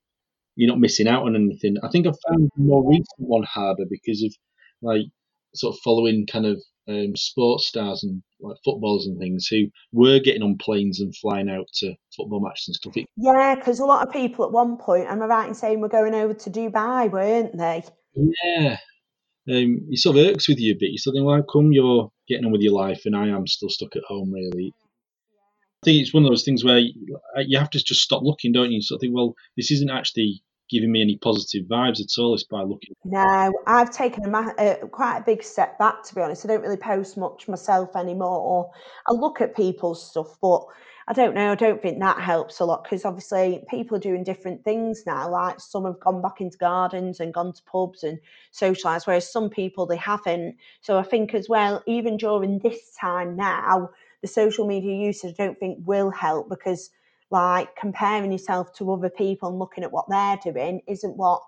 you're 0.60 0.68
not 0.68 0.78
missing 0.78 1.08
out 1.08 1.22
on 1.22 1.34
anything. 1.34 1.76
I 1.82 1.88
think 1.88 2.06
I 2.06 2.10
found 2.28 2.50
the 2.54 2.62
more 2.62 2.86
recent 2.86 3.06
one 3.16 3.44
harder 3.44 3.84
because 3.88 4.22
of 4.22 4.34
like 4.82 5.06
sort 5.54 5.74
of 5.74 5.80
following 5.82 6.26
kind 6.30 6.44
of 6.44 6.60
um, 6.86 7.16
sports 7.16 7.66
stars 7.66 8.04
and 8.04 8.22
like 8.42 8.58
footballers 8.62 9.06
and 9.06 9.18
things 9.18 9.46
who 9.46 9.68
were 9.90 10.18
getting 10.18 10.42
on 10.42 10.58
planes 10.58 11.00
and 11.00 11.16
flying 11.16 11.48
out 11.48 11.66
to 11.76 11.94
football 12.14 12.40
matches 12.40 12.68
and 12.68 12.74
stuff. 12.74 13.06
Yeah, 13.16 13.54
because 13.54 13.80
a 13.80 13.86
lot 13.86 14.06
of 14.06 14.12
people 14.12 14.44
at 14.44 14.52
one 14.52 14.76
point, 14.76 15.06
am 15.06 15.22
I 15.22 15.26
right 15.26 15.48
in 15.48 15.54
saying, 15.54 15.80
were 15.80 15.88
going 15.88 16.14
over 16.14 16.34
to 16.34 16.50
Dubai, 16.50 17.10
weren't 17.10 17.56
they? 17.56 17.82
yeah, 18.14 18.76
um, 19.48 19.88
it 19.88 19.98
sort 19.98 20.18
of 20.18 20.26
irks 20.26 20.46
with 20.46 20.60
you 20.60 20.72
a 20.74 20.78
bit. 20.78 20.90
You 20.90 20.98
sort 20.98 21.14
of 21.14 21.20
think, 21.20 21.26
well, 21.26 21.36
how 21.36 21.42
come 21.50 21.72
you're 21.72 22.12
getting 22.28 22.44
on 22.44 22.52
with 22.52 22.60
your 22.60 22.74
life 22.74 23.02
and 23.06 23.16
I 23.16 23.28
am 23.28 23.46
still 23.46 23.70
stuck 23.70 23.96
at 23.96 24.04
home, 24.06 24.30
really? 24.30 24.74
I 25.82 25.84
think 25.86 26.02
it's 26.02 26.12
one 26.12 26.24
of 26.24 26.28
those 26.28 26.44
things 26.44 26.62
where 26.62 26.80
you, 26.80 27.18
you 27.46 27.58
have 27.58 27.70
to 27.70 27.82
just 27.82 28.02
stop 28.02 28.22
looking, 28.22 28.52
don't 28.52 28.70
you? 28.70 28.76
You 28.76 28.82
sort 28.82 28.98
of 28.98 29.00
think, 29.00 29.14
well, 29.14 29.34
this 29.56 29.70
isn't 29.70 29.88
actually 29.88 30.42
giving 30.70 30.92
me 30.92 31.02
any 31.02 31.18
positive 31.18 31.66
vibes 31.66 32.00
at 32.00 32.20
all. 32.20 32.34
It's 32.34 32.44
by 32.44 32.62
looking. 32.62 32.94
No, 33.04 33.52
I've 33.66 33.90
taken 33.90 34.24
a 34.24 34.28
ma- 34.28 34.52
uh, 34.58 34.76
quite 34.86 35.18
a 35.18 35.22
big 35.22 35.42
step 35.42 35.78
back, 35.78 36.02
to 36.04 36.14
be 36.14 36.20
honest. 36.20 36.44
I 36.44 36.48
don't 36.48 36.62
really 36.62 36.76
post 36.76 37.16
much 37.16 37.48
myself 37.48 37.96
anymore. 37.96 38.70
I 39.06 39.12
look 39.12 39.40
at 39.40 39.56
people's 39.56 40.08
stuff, 40.08 40.36
but 40.40 40.64
I 41.08 41.12
don't 41.12 41.34
know. 41.34 41.50
I 41.50 41.56
don't 41.56 41.82
think 41.82 41.98
that 41.98 42.20
helps 42.20 42.60
a 42.60 42.64
lot 42.64 42.84
because 42.84 43.04
obviously 43.04 43.64
people 43.68 43.96
are 43.96 44.00
doing 44.00 44.22
different 44.22 44.62
things 44.62 45.02
now. 45.06 45.28
Like 45.28 45.58
some 45.58 45.84
have 45.84 45.98
gone 45.98 46.22
back 46.22 46.40
into 46.40 46.56
gardens 46.56 47.18
and 47.18 47.34
gone 47.34 47.52
to 47.52 47.62
pubs 47.64 48.04
and 48.04 48.20
socialised, 48.52 49.06
whereas 49.06 49.30
some 49.30 49.50
people 49.50 49.86
they 49.86 49.96
haven't. 49.96 50.56
So 50.82 50.98
I 50.98 51.02
think 51.02 51.34
as 51.34 51.48
well, 51.48 51.82
even 51.86 52.16
during 52.16 52.60
this 52.60 52.94
time 53.00 53.34
now, 53.34 53.90
the 54.22 54.28
social 54.28 54.66
media 54.66 54.94
usage 54.94 55.34
I 55.38 55.44
don't 55.44 55.58
think 55.58 55.78
will 55.84 56.10
help 56.10 56.48
because 56.48 56.90
like 57.30 57.74
comparing 57.76 58.32
yourself 58.32 58.72
to 58.74 58.92
other 58.92 59.10
people 59.10 59.48
and 59.48 59.58
looking 59.58 59.84
at 59.84 59.92
what 59.92 60.08
they're 60.08 60.38
doing 60.52 60.82
isn't 60.86 61.16
what 61.16 61.42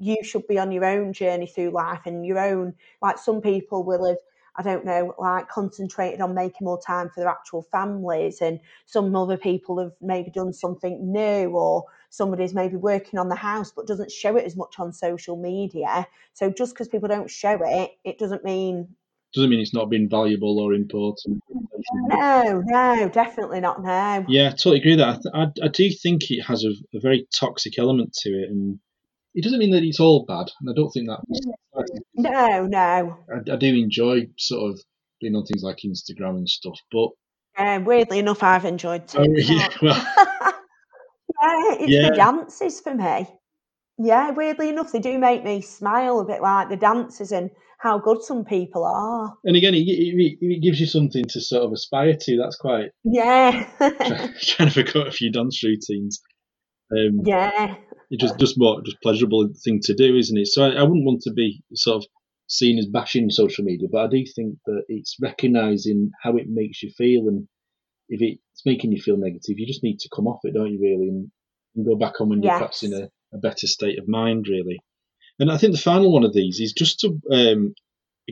you 0.00 0.16
should 0.22 0.46
be 0.46 0.58
on 0.58 0.72
your 0.72 0.84
own 0.84 1.12
journey 1.12 1.46
through 1.46 1.70
life 1.70 2.02
and 2.06 2.24
your 2.26 2.38
own 2.38 2.74
like 3.02 3.18
some 3.18 3.40
people 3.40 3.82
will 3.84 4.06
have 4.06 4.18
I 4.58 4.62
don't 4.62 4.84
know, 4.84 5.14
like 5.20 5.48
concentrated 5.48 6.20
on 6.20 6.34
making 6.34 6.64
more 6.64 6.80
time 6.80 7.10
for 7.10 7.20
their 7.20 7.28
actual 7.28 7.62
families, 7.62 8.40
and 8.40 8.58
some 8.86 9.14
other 9.14 9.36
people 9.36 9.78
have 9.78 9.92
maybe 10.00 10.30
done 10.30 10.52
something 10.52 11.12
new, 11.12 11.50
or 11.50 11.84
somebody's 12.10 12.54
maybe 12.54 12.74
working 12.74 13.20
on 13.20 13.28
the 13.28 13.36
house 13.36 13.70
but 13.70 13.86
doesn't 13.86 14.10
show 14.10 14.36
it 14.36 14.44
as 14.44 14.56
much 14.56 14.80
on 14.80 14.92
social 14.92 15.36
media. 15.36 16.08
So 16.32 16.50
just 16.50 16.74
because 16.74 16.88
people 16.88 17.08
don't 17.08 17.30
show 17.30 17.60
it, 17.62 17.92
it 18.04 18.18
doesn't 18.18 18.44
mean 18.44 18.96
Doesn't 19.32 19.50
mean 19.50 19.60
it's 19.60 19.74
not 19.74 19.90
been 19.90 20.08
valuable 20.08 20.58
or 20.58 20.74
important. 20.74 21.40
No, 21.92 22.62
no, 22.66 23.08
definitely 23.08 23.60
not 23.60 23.82
now. 23.82 24.24
Yeah, 24.28 24.48
I 24.48 24.50
totally 24.50 24.78
agree 24.78 24.96
with 24.96 25.00
that. 25.00 25.20
I, 25.34 25.42
I, 25.42 25.46
I 25.64 25.68
do 25.68 25.90
think 25.90 26.30
it 26.30 26.42
has 26.42 26.64
a, 26.64 26.70
a 26.96 27.00
very 27.00 27.26
toxic 27.34 27.78
element 27.78 28.12
to 28.22 28.30
it, 28.30 28.50
and 28.50 28.78
it 29.34 29.44
doesn't 29.44 29.58
mean 29.58 29.70
that 29.72 29.82
it's 29.82 30.00
all 30.00 30.24
bad. 30.26 30.50
And 30.60 30.70
I 30.70 30.72
don't 30.74 30.90
think 30.90 31.08
that. 31.08 31.20
No, 32.14 32.66
no. 32.66 33.16
I, 33.32 33.52
I 33.52 33.56
do 33.56 33.74
enjoy 33.74 34.28
sort 34.38 34.72
of 34.72 34.80
being 35.20 35.34
on 35.34 35.44
things 35.44 35.62
like 35.62 35.78
Instagram 35.84 36.36
and 36.38 36.48
stuff, 36.48 36.78
but 36.92 37.08
Um, 37.58 37.84
weirdly 37.84 38.18
enough, 38.20 38.42
I've 38.42 38.64
enjoyed 38.64 39.02
Oh, 39.16 39.24
yeah, 39.36 39.68
well, 39.82 40.06
yeah, 41.42 41.74
it's 41.80 41.88
Yeah. 41.90 42.08
the 42.10 42.14
dances 42.16 42.80
for 42.80 42.94
me. 42.94 43.26
Yeah, 43.98 44.30
weirdly 44.30 44.68
enough, 44.68 44.92
they 44.92 45.00
do 45.00 45.18
make 45.18 45.44
me 45.44 45.60
smile 45.60 46.20
a 46.20 46.24
bit 46.24 46.40
like 46.40 46.68
the 46.68 46.76
dancers 46.76 47.32
and 47.32 47.50
how 47.80 47.98
good 47.98 48.22
some 48.22 48.44
people 48.44 48.84
are. 48.84 49.36
And 49.44 49.56
again, 49.56 49.74
it, 49.74 49.78
it, 49.78 50.38
it 50.40 50.62
gives 50.62 50.80
you 50.80 50.86
something 50.86 51.24
to 51.24 51.40
sort 51.40 51.64
of 51.64 51.72
aspire 51.72 52.16
to. 52.20 52.36
That's 52.36 52.56
quite 52.56 52.90
Yeah. 53.04 53.68
trying 54.40 54.68
to 54.68 54.70
forget 54.70 55.06
a 55.06 55.12
few 55.12 55.32
dance 55.32 55.62
routines. 55.62 56.20
Um, 56.92 57.20
yeah. 57.24 57.76
It's 58.10 58.22
just 58.22 58.38
just 58.38 58.54
more 58.56 58.80
just 58.84 58.96
pleasurable 59.02 59.48
thing 59.64 59.80
to 59.82 59.94
do, 59.94 60.16
isn't 60.16 60.38
it? 60.38 60.46
So 60.46 60.64
I, 60.64 60.70
I 60.70 60.82
wouldn't 60.82 61.04
want 61.04 61.20
to 61.22 61.32
be 61.32 61.62
sort 61.74 61.96
of 61.96 62.06
seen 62.46 62.78
as 62.78 62.86
bashing 62.86 63.30
social 63.30 63.64
media, 63.64 63.88
but 63.92 64.04
I 64.04 64.08
do 64.08 64.24
think 64.34 64.56
that 64.64 64.84
it's 64.88 65.16
recognizing 65.20 66.10
how 66.22 66.36
it 66.36 66.46
makes 66.48 66.82
you 66.82 66.90
feel, 66.96 67.28
and 67.28 67.46
if 68.08 68.22
it's 68.22 68.62
making 68.64 68.92
you 68.92 69.02
feel 69.02 69.18
negative, 69.18 69.58
you 69.58 69.66
just 69.66 69.84
need 69.84 69.98
to 69.98 70.08
come 70.14 70.26
off 70.26 70.40
it, 70.44 70.54
don't 70.54 70.72
you? 70.72 70.80
Really, 70.80 71.08
and, 71.08 71.30
and 71.76 71.86
go 71.86 71.96
back 71.96 72.20
on 72.20 72.30
when 72.30 72.42
you're 72.42 72.52
perhaps 72.52 72.82
in 72.82 72.94
a, 72.94 73.08
a, 73.32 73.38
better 73.38 73.66
state 73.66 73.98
of 73.98 74.08
mind, 74.08 74.46
really. 74.48 74.80
And 75.38 75.50
I 75.50 75.56
think 75.56 75.72
the 75.72 75.80
final 75.80 76.12
one 76.12 76.24
of 76.24 76.32
these 76.32 76.60
is 76.60 76.72
just 76.72 77.00
to 77.00 77.20
um, 77.32 77.74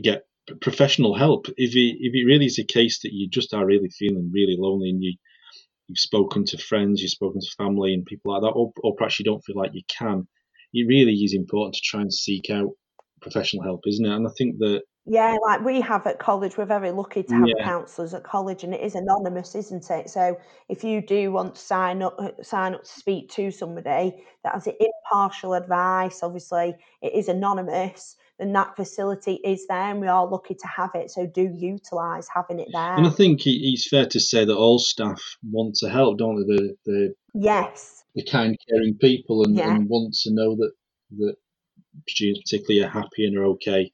get 0.02 0.24
professional 0.60 1.14
help. 1.14 1.46
If 1.56 1.74
it 1.74 1.96
if 2.00 2.14
it 2.14 2.26
really 2.26 2.46
is 2.46 2.58
a 2.58 2.64
case 2.64 3.00
that 3.02 3.12
you 3.12 3.28
just 3.28 3.54
are 3.54 3.66
really 3.66 3.90
feeling 3.90 4.30
really 4.32 4.56
lonely 4.58 4.90
and 4.90 5.02
you 5.02 5.14
you've 5.86 5.98
spoken 5.98 6.44
to 6.46 6.58
friends, 6.58 7.00
you've 7.00 7.10
spoken 7.10 7.40
to 7.40 7.56
family 7.56 7.94
and 7.94 8.04
people 8.04 8.32
like 8.32 8.42
that, 8.42 8.58
or, 8.58 8.72
or 8.82 8.94
perhaps 8.96 9.18
you 9.18 9.24
don't 9.24 9.44
feel 9.44 9.56
like 9.56 9.70
you 9.72 9.82
can, 9.88 10.26
it 10.72 10.86
really 10.88 11.12
is 11.12 11.34
important 11.34 11.74
to 11.74 11.80
try 11.80 12.00
and 12.00 12.12
seek 12.12 12.50
out 12.50 12.70
professional 13.20 13.62
help, 13.62 13.82
isn't 13.86 14.04
it? 14.04 14.12
And 14.12 14.26
I 14.26 14.30
think 14.36 14.58
that 14.58 14.82
yeah, 15.06 15.36
like 15.42 15.64
we 15.64 15.80
have 15.80 16.06
at 16.06 16.18
college, 16.18 16.56
we're 16.56 16.66
very 16.66 16.90
lucky 16.90 17.22
to 17.22 17.34
have 17.34 17.46
yeah. 17.46 17.64
counsellors 17.64 18.12
at 18.14 18.24
college, 18.24 18.64
and 18.64 18.74
it 18.74 18.80
is 18.80 18.94
anonymous, 18.94 19.54
isn't 19.54 19.90
it? 19.90 20.10
So 20.10 20.38
if 20.68 20.84
you 20.84 21.00
do 21.00 21.32
want 21.32 21.54
to 21.54 21.60
sign 21.60 22.02
up, 22.02 22.16
uh, 22.18 22.30
sign 22.42 22.74
up 22.74 22.84
to 22.84 22.90
speak 22.90 23.30
to 23.32 23.50
somebody 23.50 24.22
that 24.44 24.54
has 24.54 24.66
impartial 24.66 25.54
advice, 25.54 26.22
obviously 26.22 26.74
it 27.02 27.12
is 27.14 27.28
anonymous 27.28 28.16
then 28.38 28.52
that 28.52 28.76
facility 28.76 29.34
is 29.44 29.66
there 29.66 29.90
and 29.90 30.00
we 30.00 30.08
are 30.08 30.26
lucky 30.26 30.54
to 30.54 30.66
have 30.66 30.90
it. 30.94 31.10
So 31.10 31.26
do 31.26 31.50
utilise 31.54 32.28
having 32.32 32.60
it 32.60 32.68
there. 32.72 32.94
And 32.94 33.06
I 33.06 33.10
think 33.10 33.40
it's 33.46 33.88
fair 33.88 34.06
to 34.06 34.20
say 34.20 34.44
that 34.44 34.54
all 34.54 34.78
staff 34.78 35.22
want 35.50 35.76
to 35.76 35.88
help, 35.88 36.18
don't 36.18 36.36
they? 36.36 36.56
The, 36.56 36.76
the 36.84 37.14
yes. 37.34 38.04
The 38.14 38.24
kind, 38.24 38.56
caring 38.68 38.96
people 38.98 39.44
and, 39.44 39.56
yeah. 39.56 39.74
and 39.74 39.88
want 39.88 40.14
to 40.22 40.34
know 40.34 40.54
that 40.56 40.72
that 41.18 41.36
students 42.08 42.50
particularly 42.50 42.84
are 42.84 42.90
happy 42.90 43.26
and 43.26 43.36
are 43.38 43.44
okay. 43.44 43.90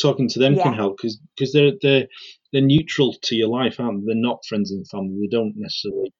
Talking 0.00 0.28
to 0.28 0.38
them 0.38 0.54
yeah. 0.54 0.64
can 0.64 0.74
help 0.74 0.96
because 0.96 1.18
because 1.36 1.52
they're 1.52 1.72
they're 1.82 2.06
they're 2.52 2.62
neutral 2.62 3.14
to 3.22 3.36
your 3.36 3.48
life, 3.48 3.80
aren't 3.80 4.00
they? 4.00 4.12
They're 4.12 4.22
not 4.22 4.44
friends 4.48 4.70
and 4.70 4.86
family. 4.88 5.18
They 5.20 5.36
don't 5.36 5.54
necessarily. 5.56 6.12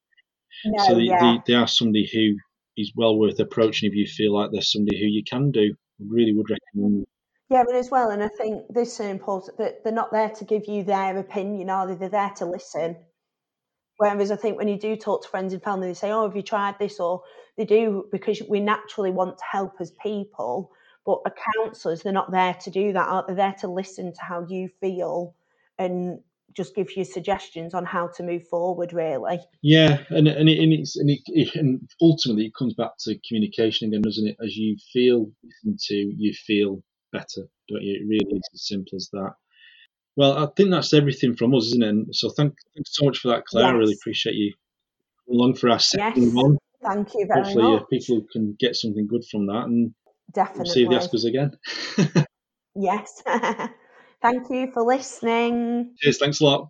No, 0.65 0.83
so 0.85 0.95
they, 0.95 1.01
yeah. 1.01 1.19
they, 1.19 1.53
they 1.53 1.53
are 1.53 1.67
somebody 1.67 2.09
who 2.11 2.35
is 2.81 2.91
well 2.95 3.17
worth 3.17 3.39
approaching 3.39 3.89
if 3.89 3.95
you 3.95 4.07
feel 4.07 4.33
like 4.33 4.51
there's 4.51 4.71
somebody 4.71 4.99
who 4.99 5.07
you 5.07 5.23
can 5.23 5.51
do 5.51 5.73
really 5.99 6.33
would 6.33 6.49
recommend. 6.49 7.05
Yeah, 7.49 7.63
but 7.65 7.75
as 7.75 7.89
well, 7.89 8.09
and 8.09 8.21
I 8.21 8.27
think 8.27 8.63
this 8.69 8.99
is 8.99 9.05
important 9.05 9.57
that 9.57 9.83
they're 9.83 9.93
not 9.93 10.11
there 10.11 10.29
to 10.29 10.45
give 10.45 10.67
you 10.67 10.83
their 10.83 11.17
opinion, 11.17 11.69
are 11.69 11.87
they? 11.87 11.95
They're 11.95 12.09
there 12.09 12.33
to 12.37 12.45
listen. 12.45 12.97
Whereas 13.97 14.31
I 14.31 14.35
think 14.35 14.57
when 14.57 14.67
you 14.67 14.77
do 14.77 14.95
talk 14.95 15.23
to 15.23 15.29
friends 15.29 15.53
and 15.53 15.63
family, 15.63 15.87
they 15.87 15.93
say, 15.93 16.11
"Oh, 16.11 16.27
have 16.27 16.35
you 16.35 16.43
tried 16.43 16.77
this?" 16.77 16.99
Or 16.99 17.23
they 17.57 17.65
do 17.65 18.07
because 18.11 18.41
we 18.47 18.59
naturally 18.59 19.11
want 19.11 19.37
to 19.37 19.43
help 19.49 19.73
as 19.79 19.91
people. 20.03 20.71
But 21.07 21.21
a 21.25 21.31
counsellors, 21.55 22.03
they're 22.03 22.11
not 22.11 22.31
there 22.31 22.53
to 22.53 22.69
do 22.69 22.91
that. 22.91 23.07
Aren't 23.07 23.27
they? 23.27 23.33
They're 23.33 23.47
there 23.47 23.59
to 23.61 23.69
listen 23.69 24.11
to 24.13 24.21
how 24.21 24.45
you 24.47 24.69
feel 24.81 25.33
and 25.79 26.19
just 26.53 26.75
give 26.75 26.97
you 26.97 27.05
suggestions 27.05 27.73
on 27.73 27.85
how 27.85 28.07
to 28.07 28.23
move 28.23 28.47
forward 28.47 28.91
really 28.91 29.39
yeah 29.61 29.99
and 30.09 30.27
and, 30.27 30.49
it, 30.49 30.59
and 30.59 30.73
it's 30.73 30.95
and, 30.95 31.09
it, 31.11 31.55
and 31.55 31.87
ultimately 32.01 32.45
it 32.45 32.55
comes 32.57 32.73
back 32.73 32.91
to 32.97 33.15
communication 33.27 33.87
again 33.87 34.01
doesn't 34.01 34.27
it 34.27 34.37
as 34.43 34.55
you 34.57 34.75
feel 34.91 35.29
listened 35.43 35.77
to 35.77 35.93
you 35.93 36.33
feel 36.33 36.81
better 37.13 37.43
don't 37.69 37.83
you 37.83 37.93
it 37.93 38.07
really 38.07 38.37
is 38.37 38.49
as 38.55 38.65
simple 38.65 38.95
as 38.95 39.07
that 39.13 39.33
well 40.15 40.35
i 40.35 40.47
think 40.55 40.71
that's 40.71 40.93
everything 40.93 41.35
from 41.35 41.53
us 41.53 41.65
isn't 41.65 41.83
it 41.83 41.89
and 41.89 42.15
so 42.15 42.29
thank, 42.31 42.55
thanks 42.75 42.95
so 42.95 43.05
much 43.05 43.19
for 43.19 43.27
that 43.27 43.45
clair 43.45 43.65
yes. 43.65 43.73
i 43.73 43.77
really 43.77 43.93
appreciate 43.93 44.35
you 44.35 44.51
along 45.29 45.53
for 45.53 45.69
our 45.69 45.79
second 45.79 46.23
yes. 46.23 46.33
one 46.33 46.57
thank 46.81 47.13
you 47.13 47.27
very 47.27 47.43
hopefully 47.43 47.71
much. 47.71 47.81
Uh, 47.83 47.85
people 47.85 48.25
can 48.31 48.55
get 48.59 48.75
something 48.75 49.05
good 49.05 49.23
from 49.29 49.45
that 49.45 49.65
and 49.65 49.93
definitely 50.31 50.73
see 50.73 50.85
the 50.85 50.95
oscars 50.95 51.25
again 51.25 51.57
yes 52.75 53.23
Thank 54.21 54.49
you 54.49 54.71
for 54.73 54.81
listening. 54.81 55.93
Cheers. 55.99 56.17
Thanks 56.17 56.39
a 56.39 56.45
lot. 56.45 56.65